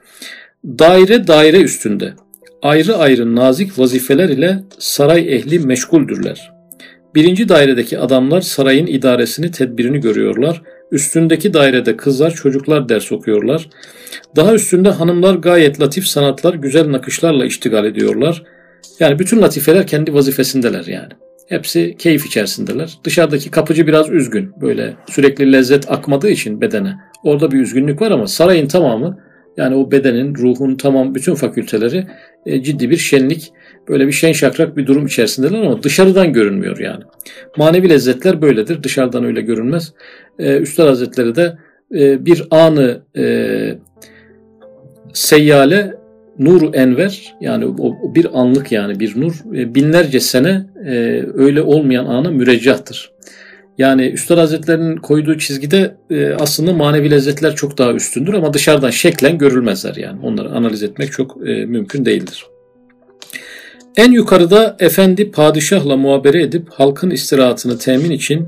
Daire 0.65 1.27
daire 1.27 1.61
üstünde 1.61 2.13
ayrı 2.61 2.95
ayrı 2.95 3.35
nazik 3.35 3.79
vazifeler 3.79 4.29
ile 4.29 4.59
saray 4.79 5.35
ehli 5.35 5.59
meşguldürler. 5.59 6.51
Birinci 7.15 7.49
dairedeki 7.49 7.99
adamlar 7.99 8.41
sarayın 8.41 8.87
idaresini, 8.87 9.51
tedbirini 9.51 9.99
görüyorlar. 9.99 10.61
Üstündeki 10.91 11.53
dairede 11.53 11.97
kızlar, 11.97 12.31
çocuklar 12.31 12.89
ders 12.89 13.11
okuyorlar. 13.11 13.69
Daha 14.35 14.53
üstünde 14.53 14.89
hanımlar 14.89 15.35
gayet 15.35 15.81
latif 15.81 16.07
sanatlar, 16.07 16.53
güzel 16.53 16.91
nakışlarla 16.91 17.45
iştigal 17.45 17.85
ediyorlar. 17.85 18.43
Yani 18.99 19.19
bütün 19.19 19.41
latifeler 19.41 19.87
kendi 19.87 20.13
vazifesindeler 20.13 20.85
yani. 20.85 21.13
Hepsi 21.49 21.95
keyif 21.99 22.25
içerisindeler. 22.25 22.97
Dışarıdaki 23.03 23.51
kapıcı 23.51 23.87
biraz 23.87 24.09
üzgün. 24.09 24.51
Böyle 24.61 24.93
sürekli 25.09 25.51
lezzet 25.51 25.91
akmadığı 25.91 26.29
için 26.29 26.61
bedene. 26.61 26.95
Orada 27.23 27.51
bir 27.51 27.59
üzgünlük 27.59 28.01
var 28.01 28.11
ama 28.11 28.27
sarayın 28.27 28.67
tamamı 28.67 29.17
Yani 29.57 29.75
o 29.75 29.91
bedenin, 29.91 30.35
ruhun 30.35 30.75
tamam 30.75 31.15
bütün 31.15 31.35
fakülteleri 31.35 32.07
e, 32.45 32.63
ciddi 32.63 32.89
bir 32.89 32.97
şenlik, 32.97 33.51
böyle 33.89 34.07
bir 34.07 34.11
şen 34.11 34.31
şakrak 34.31 34.77
bir 34.77 34.87
durum 34.87 35.05
içerisindeler 35.05 35.61
ama 35.61 35.83
dışarıdan 35.83 36.33
görünmüyor 36.33 36.79
yani. 36.79 37.03
Manevi 37.57 37.89
lezzetler 37.89 38.41
böyledir. 38.41 38.83
Dışarıdan 38.83 39.23
öyle 39.23 39.41
görünmez. 39.41 39.93
E, 40.39 40.57
Üstad 40.57 40.87
Hazretleri 40.87 41.35
de 41.35 41.57
e, 41.95 42.25
bir 42.25 42.47
anı 42.51 43.01
e, 43.17 43.75
seyyale 45.13 45.93
nuru 46.39 46.71
enver 46.73 47.35
yani 47.41 47.65
o, 47.65 48.15
bir 48.15 48.27
anlık 48.33 48.71
yani 48.71 48.99
bir 48.99 49.21
nur 49.21 49.33
e, 49.55 49.75
binlerce 49.75 50.19
sene 50.19 50.65
e, 50.85 51.23
öyle 51.33 51.61
olmayan 51.61 52.05
ana 52.05 52.31
müreccahtır. 52.31 53.11
Yani 53.81 54.07
Üstad 54.07 54.37
Hazretleri'nin 54.37 54.97
koyduğu 54.97 55.37
çizgide 55.37 55.95
e, 56.09 56.33
aslında 56.33 56.73
manevi 56.73 57.11
lezzetler 57.11 57.55
çok 57.55 57.77
daha 57.77 57.93
üstündür 57.93 58.33
ama 58.33 58.53
dışarıdan 58.53 58.89
şeklen 58.89 59.37
görülmezler 59.37 59.95
yani. 59.95 60.19
Onları 60.23 60.49
analiz 60.49 60.83
etmek 60.83 61.11
çok 61.11 61.37
e, 61.47 61.65
mümkün 61.65 62.05
değildir. 62.05 62.45
En 63.95 64.11
yukarıda 64.11 64.75
efendi 64.79 65.31
padişahla 65.31 65.97
muhabere 65.97 66.41
edip 66.41 66.69
halkın 66.69 67.09
istirahatını 67.09 67.77
temin 67.77 68.11
için 68.11 68.47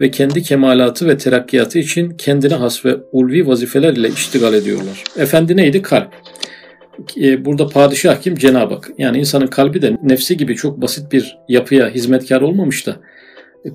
ve 0.00 0.10
kendi 0.10 0.42
kemalatı 0.42 1.08
ve 1.08 1.18
terakkiyatı 1.18 1.78
için 1.78 2.10
kendine 2.10 2.54
has 2.54 2.84
ve 2.84 2.96
ulvi 3.12 3.46
vazifeler 3.46 3.92
ile 3.92 4.08
iştigal 4.08 4.54
ediyorlar. 4.54 5.04
Efendi 5.18 5.56
neydi? 5.56 5.82
Kalp. 5.82 6.08
E, 7.20 7.44
burada 7.44 7.68
padişah 7.68 8.20
kim? 8.20 8.36
Cenab-ı 8.36 8.74
Hak. 8.74 8.90
Yani 8.98 9.18
insanın 9.18 9.46
kalbi 9.46 9.82
de 9.82 9.96
nefsi 10.02 10.36
gibi 10.36 10.56
çok 10.56 10.82
basit 10.82 11.12
bir 11.12 11.38
yapıya 11.48 11.88
hizmetkar 11.88 12.40
olmamış 12.40 12.86
da 12.86 12.96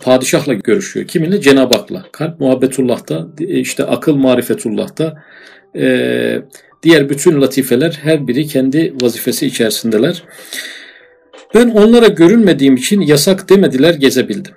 padişahla 0.02 0.54
görüşüyor. 0.54 1.08
Kiminle? 1.08 1.41
Cenab-ı 1.41 1.76
Hak'la. 1.76 2.06
Kalp 2.12 2.39
muhabbetullah'ta, 2.39 3.28
e, 3.39 3.60
işte 3.60 3.84
akıl 3.84 4.15
marifetullah'ta, 4.15 5.23
diğer 6.84 7.10
bütün 7.10 7.41
latifeler 7.41 8.00
her 8.04 8.28
biri 8.28 8.47
kendi 8.47 8.93
vazifesi 9.02 9.47
içerisindeler. 9.47 10.23
Ben 11.56 11.69
onlara 11.69 12.08
görünmediğim 12.08 12.76
için 12.76 13.02
yasak 13.02 13.50
demediler 13.50 13.93
gezebildim. 13.93 14.54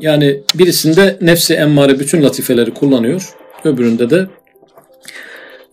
Yani 0.00 0.40
birisinde 0.54 1.18
nefsi 1.20 1.54
emmare 1.54 2.00
bütün 2.00 2.22
latifeleri 2.22 2.74
kullanıyor. 2.74 3.28
Öbüründe 3.64 4.10
de 4.10 4.26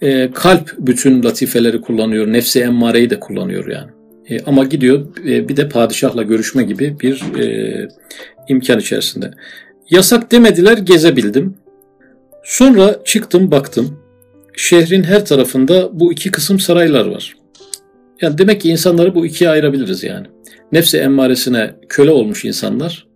e, 0.01 0.31
kalp 0.33 0.75
bütün 0.77 1.23
latifeleri 1.23 1.81
kullanıyor. 1.81 2.27
Nefsi 2.27 2.61
emmareyi 2.61 3.09
de 3.09 3.19
kullanıyor 3.19 3.67
yani. 3.67 3.91
E, 4.29 4.39
ama 4.45 4.63
gidiyor 4.63 5.05
e, 5.27 5.49
bir 5.49 5.57
de 5.57 5.69
padişahla 5.69 6.23
görüşme 6.23 6.63
gibi 6.63 6.99
bir 6.99 7.39
e, 7.39 7.87
imkan 8.47 8.79
içerisinde. 8.79 9.31
Yasak 9.89 10.31
demediler 10.31 10.77
gezebildim. 10.77 11.55
Sonra 12.43 12.99
çıktım 13.05 13.51
baktım. 13.51 13.99
Şehrin 14.53 15.03
her 15.03 15.25
tarafında 15.25 15.99
bu 15.99 16.13
iki 16.13 16.31
kısım 16.31 16.59
saraylar 16.59 17.05
var. 17.05 17.35
Yani 18.21 18.37
demek 18.37 18.61
ki 18.61 18.69
insanları 18.69 19.15
bu 19.15 19.25
ikiye 19.25 19.49
ayırabiliriz 19.49 20.03
yani. 20.03 20.27
Nefsi 20.71 20.97
emmaresine 20.97 21.75
köle 21.89 22.11
olmuş 22.11 22.45
insanlar 22.45 23.07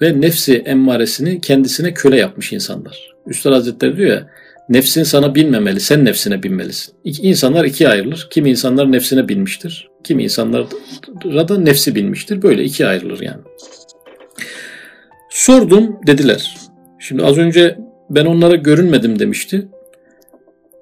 ve 0.00 0.20
nefsi 0.20 0.56
emmaresini 0.56 1.40
kendisine 1.40 1.94
köle 1.94 2.16
yapmış 2.16 2.52
insanlar. 2.52 3.12
Üstad 3.26 3.52
Hazretleri 3.52 3.96
diyor 3.96 4.10
ya 4.10 4.30
nefsin 4.68 5.02
sana 5.02 5.34
binmemeli, 5.34 5.80
sen 5.80 6.04
nefsine 6.04 6.42
binmelisin. 6.42 6.94
İnsanlar 7.04 7.64
ikiye 7.64 7.88
ayrılır. 7.88 8.28
Kimi 8.30 8.50
insanlar 8.50 8.92
nefsine 8.92 9.28
binmiştir, 9.28 9.88
kimi 10.04 10.22
insanlar 10.22 10.66
da 11.48 11.58
nefsi 11.58 11.94
binmiştir. 11.94 12.42
Böyle 12.42 12.64
ikiye 12.64 12.88
ayrılır 12.88 13.20
yani. 13.20 13.40
Sordum 15.32 16.00
dediler. 16.06 16.56
Şimdi 16.98 17.24
az 17.24 17.38
önce 17.38 17.78
ben 18.10 18.26
onlara 18.26 18.56
görünmedim 18.56 19.18
demişti. 19.18 19.68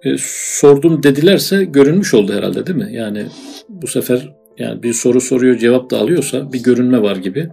E, 0.04 0.16
sordum 0.20 1.02
dedilerse 1.02 1.64
görünmüş 1.64 2.14
oldu 2.14 2.32
herhalde 2.32 2.66
değil 2.66 2.78
mi? 2.78 2.88
Yani 2.92 3.26
bu 3.68 3.86
sefer 3.86 4.32
yani 4.58 4.82
bir 4.82 4.92
soru 4.92 5.20
soruyor 5.20 5.58
cevap 5.58 5.90
da 5.90 5.98
alıyorsa 5.98 6.52
bir 6.52 6.62
görünme 6.62 7.02
var 7.02 7.16
gibi. 7.16 7.48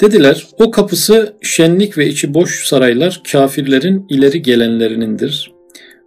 Dediler 0.00 0.46
o 0.58 0.70
kapısı 0.70 1.36
şenlik 1.42 1.98
ve 1.98 2.06
içi 2.06 2.34
boş 2.34 2.66
saraylar 2.66 3.22
kafirlerin 3.32 4.06
ileri 4.08 4.42
gelenlerinindir 4.42 5.52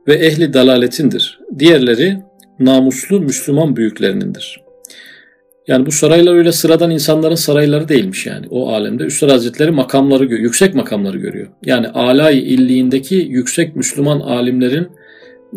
ve 0.08 0.14
ehli 0.14 0.54
dalaletindir. 0.54 1.40
Diğerleri 1.60 2.18
namuslu 2.60 3.20
Müslüman 3.20 3.76
büyüklerinindir. 3.76 4.63
Yani 5.68 5.86
bu 5.86 5.92
saraylar 5.92 6.36
öyle 6.36 6.52
sıradan 6.52 6.92
insanların 6.92 7.36
sarayları 7.36 7.90
değilmiş 7.90 8.26
yani 8.26 8.46
o 8.50 8.70
alemde. 8.70 9.04
Üstad 9.04 9.30
Hazretleri 9.30 9.72
makamları 9.72 10.26
yüksek 10.26 10.76
makamları 10.76 11.18
görüyor. 11.18 11.48
Yani 11.66 11.88
alay 11.88 12.54
illiğindeki 12.54 13.16
yüksek 13.16 13.76
Müslüman 13.76 14.20
alimlerin 14.20 14.88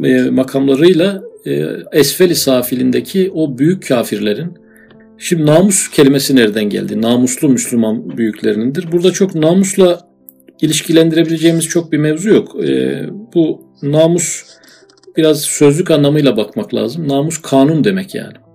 e, 0.05 0.23
makamlarıyla 0.23 1.23
e, 1.47 1.67
esfeli 1.93 2.35
safilindeki 2.35 3.31
o 3.35 3.59
büyük 3.59 3.89
kafirlerin 3.89 4.67
Şimdi 5.19 5.47
namus 5.47 5.91
kelimesi 5.91 6.37
nereden 6.37 6.65
geldi? 6.65 7.03
Namuslu 7.03 7.49
Müslüman 7.49 8.17
büyüklerinindir. 8.17 8.93
Burada 8.93 9.13
çok 9.13 9.35
namusla 9.35 10.01
ilişkilendirebileceğimiz 10.61 11.65
çok 11.65 11.93
bir 11.93 11.99
mevzu 11.99 12.29
yok. 12.29 12.65
E, 12.69 13.03
bu 13.35 13.61
namus 13.83 14.45
biraz 15.17 15.43
sözlük 15.43 15.91
anlamıyla 15.91 16.37
bakmak 16.37 16.75
lazım. 16.75 17.09
Namus 17.09 17.43
kanun 17.43 17.85
demek 17.85 18.15
yani. 18.15 18.46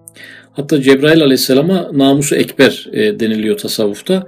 Hatta 0.54 0.82
Cebrail 0.82 1.22
aleyhisselama 1.22 1.90
namusu 1.94 2.36
ekber 2.36 2.90
e, 2.94 3.20
deniliyor 3.20 3.58
tasavvufta. 3.58 4.28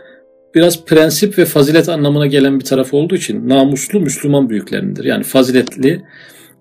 Biraz 0.56 0.86
prensip 0.86 1.38
ve 1.38 1.46
fazilet 1.46 1.90
anlamına 1.90 2.28
gelen 2.28 2.60
bir 2.60 2.66
taraf 2.66 2.94
olduğu 2.94 3.16
için 3.16 3.50
namuslu 3.50 4.00
Müslüman 4.00 4.50
büyüklerindir. 4.50 5.04
Yani 5.04 5.24
faziletli, 5.24 6.02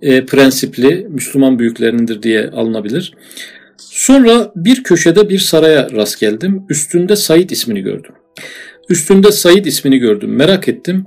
e, 0.02 0.26
prensipli 0.26 1.06
Müslüman 1.10 1.58
büyüklerindir 1.58 2.22
diye 2.22 2.50
alınabilir. 2.50 3.14
Sonra 3.76 4.52
bir 4.56 4.82
köşede 4.82 5.28
bir 5.28 5.38
saraya 5.38 5.90
rast 5.92 6.20
geldim. 6.20 6.62
Üstünde 6.68 7.16
Said 7.16 7.50
ismini 7.50 7.80
gördüm. 7.80 8.12
Üstünde 8.88 9.32
Said 9.32 9.64
ismini 9.64 9.98
gördüm. 9.98 10.36
Merak 10.36 10.68
ettim. 10.68 11.04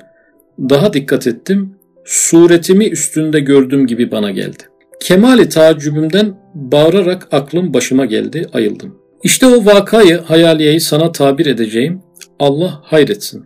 Daha 0.60 0.94
dikkat 0.94 1.28
ettim. 1.28 1.76
Suretimi 2.06 2.88
üstünde 2.88 3.40
gördüğüm 3.40 3.88
gibi 3.88 4.12
bana 4.12 4.32
geldi. 4.32 4.64
Kemali 5.06 5.50
taaccübümden 5.50 6.36
bağırarak 6.54 7.28
aklım 7.32 7.74
başıma 7.74 8.06
geldi, 8.06 8.48
ayıldım. 8.54 8.98
İşte 9.24 9.46
o 9.46 9.66
vakayı, 9.66 10.18
hayaliyeyi 10.18 10.80
sana 10.80 11.12
tabir 11.12 11.46
edeceğim. 11.46 12.02
Allah 12.40 12.82
hayretsin. 12.84 13.46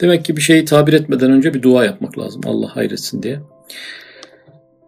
Demek 0.00 0.24
ki 0.24 0.36
bir 0.36 0.42
şeyi 0.42 0.64
tabir 0.64 0.92
etmeden 0.92 1.30
önce 1.30 1.54
bir 1.54 1.62
dua 1.62 1.84
yapmak 1.84 2.18
lazım. 2.18 2.40
Allah 2.46 2.76
hayretsin 2.76 3.22
diye. 3.22 3.40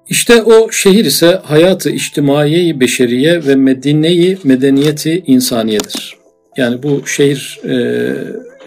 İşte 0.08 0.42
o 0.42 0.70
şehir 0.70 1.04
ise 1.04 1.40
hayatı 1.44 1.90
içtimaiye 1.90 2.80
beşeriye 2.80 3.46
ve 3.46 3.54
medineyi 3.54 4.38
medeniyeti 4.44 5.22
insaniyedir. 5.26 6.16
Yani 6.56 6.82
bu 6.82 7.06
şehir 7.06 7.60
e, 7.64 8.14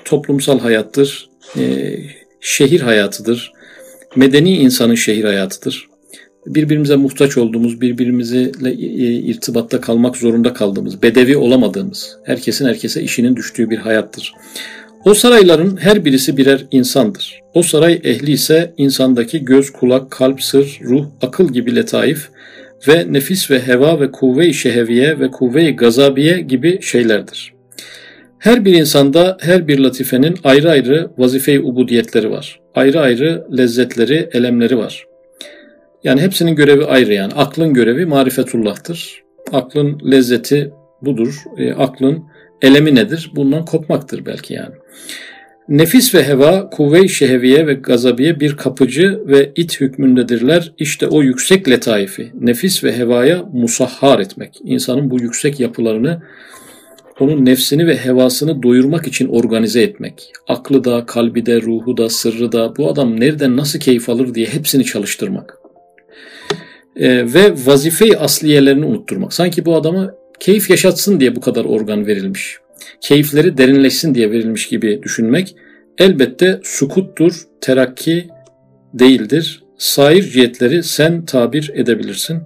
toplumsal 0.06 0.60
hayattır, 0.60 1.30
e, 1.58 1.94
şehir 2.40 2.82
hayatıdır, 2.82 3.52
medeni 4.16 4.58
insanın 4.58 4.96
şehir 4.96 5.24
hayatıdır. 5.24 5.91
Birbirimize 6.46 6.96
muhtaç 6.96 7.38
olduğumuz, 7.38 7.82
birbirimizle 7.82 8.52
e, 8.72 9.14
irtibatta 9.14 9.82
kalmak 9.82 10.18
zorunda 10.18 10.54
kaldığımız, 10.54 11.02
bedevi 11.02 11.38
olamadığımız, 11.38 12.18
herkesin 12.24 12.66
herkese 12.66 13.04
işinin 13.04 13.36
düştüğü 13.36 13.70
bir 13.70 13.78
hayattır. 13.78 14.34
O 15.06 15.14
sarayların 15.14 15.78
her 15.78 16.06
birisi 16.06 16.38
birer 16.38 16.66
insandır. 16.72 17.40
O 17.54 17.64
saray 17.64 18.02
ehli 18.04 18.32
ise 18.32 18.74
insandaki 18.78 19.46
göz, 19.46 19.70
kulak, 19.70 20.12
kalp, 20.12 20.42
sır, 20.44 20.80
ruh, 20.84 21.06
akıl 21.22 21.54
gibi 21.54 21.76
letaif 21.76 22.30
ve 22.88 23.14
nefis 23.14 23.52
ve 23.52 23.68
heva 23.68 24.00
ve 24.00 24.12
kuvve-i 24.12 24.54
şeheviye 24.54 25.20
ve 25.20 25.32
kuvve-i 25.32 25.76
gazabiye 25.76 26.40
gibi 26.42 26.82
şeylerdir. 26.82 27.54
Her 28.40 28.66
bir 28.66 28.74
insanda 28.74 29.38
her 29.42 29.68
bir 29.68 29.80
latifenin 29.80 30.38
ayrı 30.44 30.70
ayrı 30.70 31.12
vazife-i 31.18 31.60
ubudiyetleri 31.60 32.32
var. 32.32 32.60
Ayrı 32.76 33.00
ayrı 33.00 33.48
lezzetleri, 33.58 34.30
elemleri 34.34 34.78
var. 34.78 35.11
Yani 36.04 36.22
hepsinin 36.22 36.56
görevi 36.56 36.86
ayrı 36.86 37.14
yani. 37.14 37.34
Aklın 37.34 37.74
görevi 37.74 38.06
marifetullah'tır. 38.06 39.24
Aklın 39.52 40.12
lezzeti 40.12 40.72
budur. 41.02 41.36
E, 41.58 41.74
aklın 41.74 42.24
elemi 42.62 42.96
nedir? 42.96 43.32
Bundan 43.36 43.66
kopmaktır 43.66 44.26
belki 44.26 44.54
yani. 44.54 44.76
Nefis 45.70 46.16
ve 46.16 46.28
heva, 46.28 46.70
kuvve-i 46.70 47.10
şeheviye 47.10 47.68
ve 47.68 47.74
gazabiye 47.74 48.40
bir 48.40 48.58
kapıcı 48.58 49.22
ve 49.28 49.52
it 49.56 49.82
hükmündedirler. 49.82 50.74
İşte 50.78 51.08
o 51.08 51.22
yüksek 51.22 51.70
letaifi, 51.70 52.32
nefis 52.40 52.84
ve 52.84 52.98
hevaya 52.98 53.44
musahhar 53.54 54.20
etmek. 54.20 54.60
İnsanın 54.64 55.12
bu 55.12 55.20
yüksek 55.20 55.60
yapılarını, 55.60 56.22
onun 57.20 57.46
nefsini 57.46 57.88
ve 57.88 57.98
hevasını 57.98 58.64
doyurmak 58.64 59.08
için 59.08 59.28
organize 59.28 59.82
etmek. 59.82 60.32
Aklı 60.48 60.84
da, 60.84 61.06
kalbi 61.06 61.46
de, 61.46 61.62
ruhu 61.62 61.98
da, 61.98 62.10
sırrı 62.10 62.52
da, 62.52 62.74
bu 62.78 62.90
adam 62.90 63.20
nereden 63.20 63.58
nasıl 63.58 63.80
keyif 63.80 64.10
alır 64.10 64.36
diye 64.36 64.48
hepsini 64.48 64.86
çalıştırmak. 64.86 65.61
Ee, 66.96 67.34
ve 67.34 67.54
vazife-i 67.66 68.18
asliyelerini 68.18 68.86
unutturmak. 68.86 69.34
Sanki 69.34 69.66
bu 69.66 69.76
adamı 69.76 70.16
keyif 70.40 70.70
yaşatsın 70.70 71.20
diye 71.20 71.36
bu 71.36 71.42
kadar 71.42 71.66
organ 71.66 72.08
verilmiş. 72.08 72.58
Keyifleri 73.02 73.58
derinleşsin 73.58 74.16
diye 74.16 74.32
verilmiş 74.32 74.68
gibi 74.68 75.04
düşünmek 75.04 75.56
elbette 75.98 76.60
sukuttur, 76.64 77.42
terakki 77.62 78.28
değildir, 78.94 79.64
sair 79.78 80.24
cihetleri 80.24 80.84
sen 80.84 81.26
tabir 81.26 81.72
edebilirsin. 81.74 82.42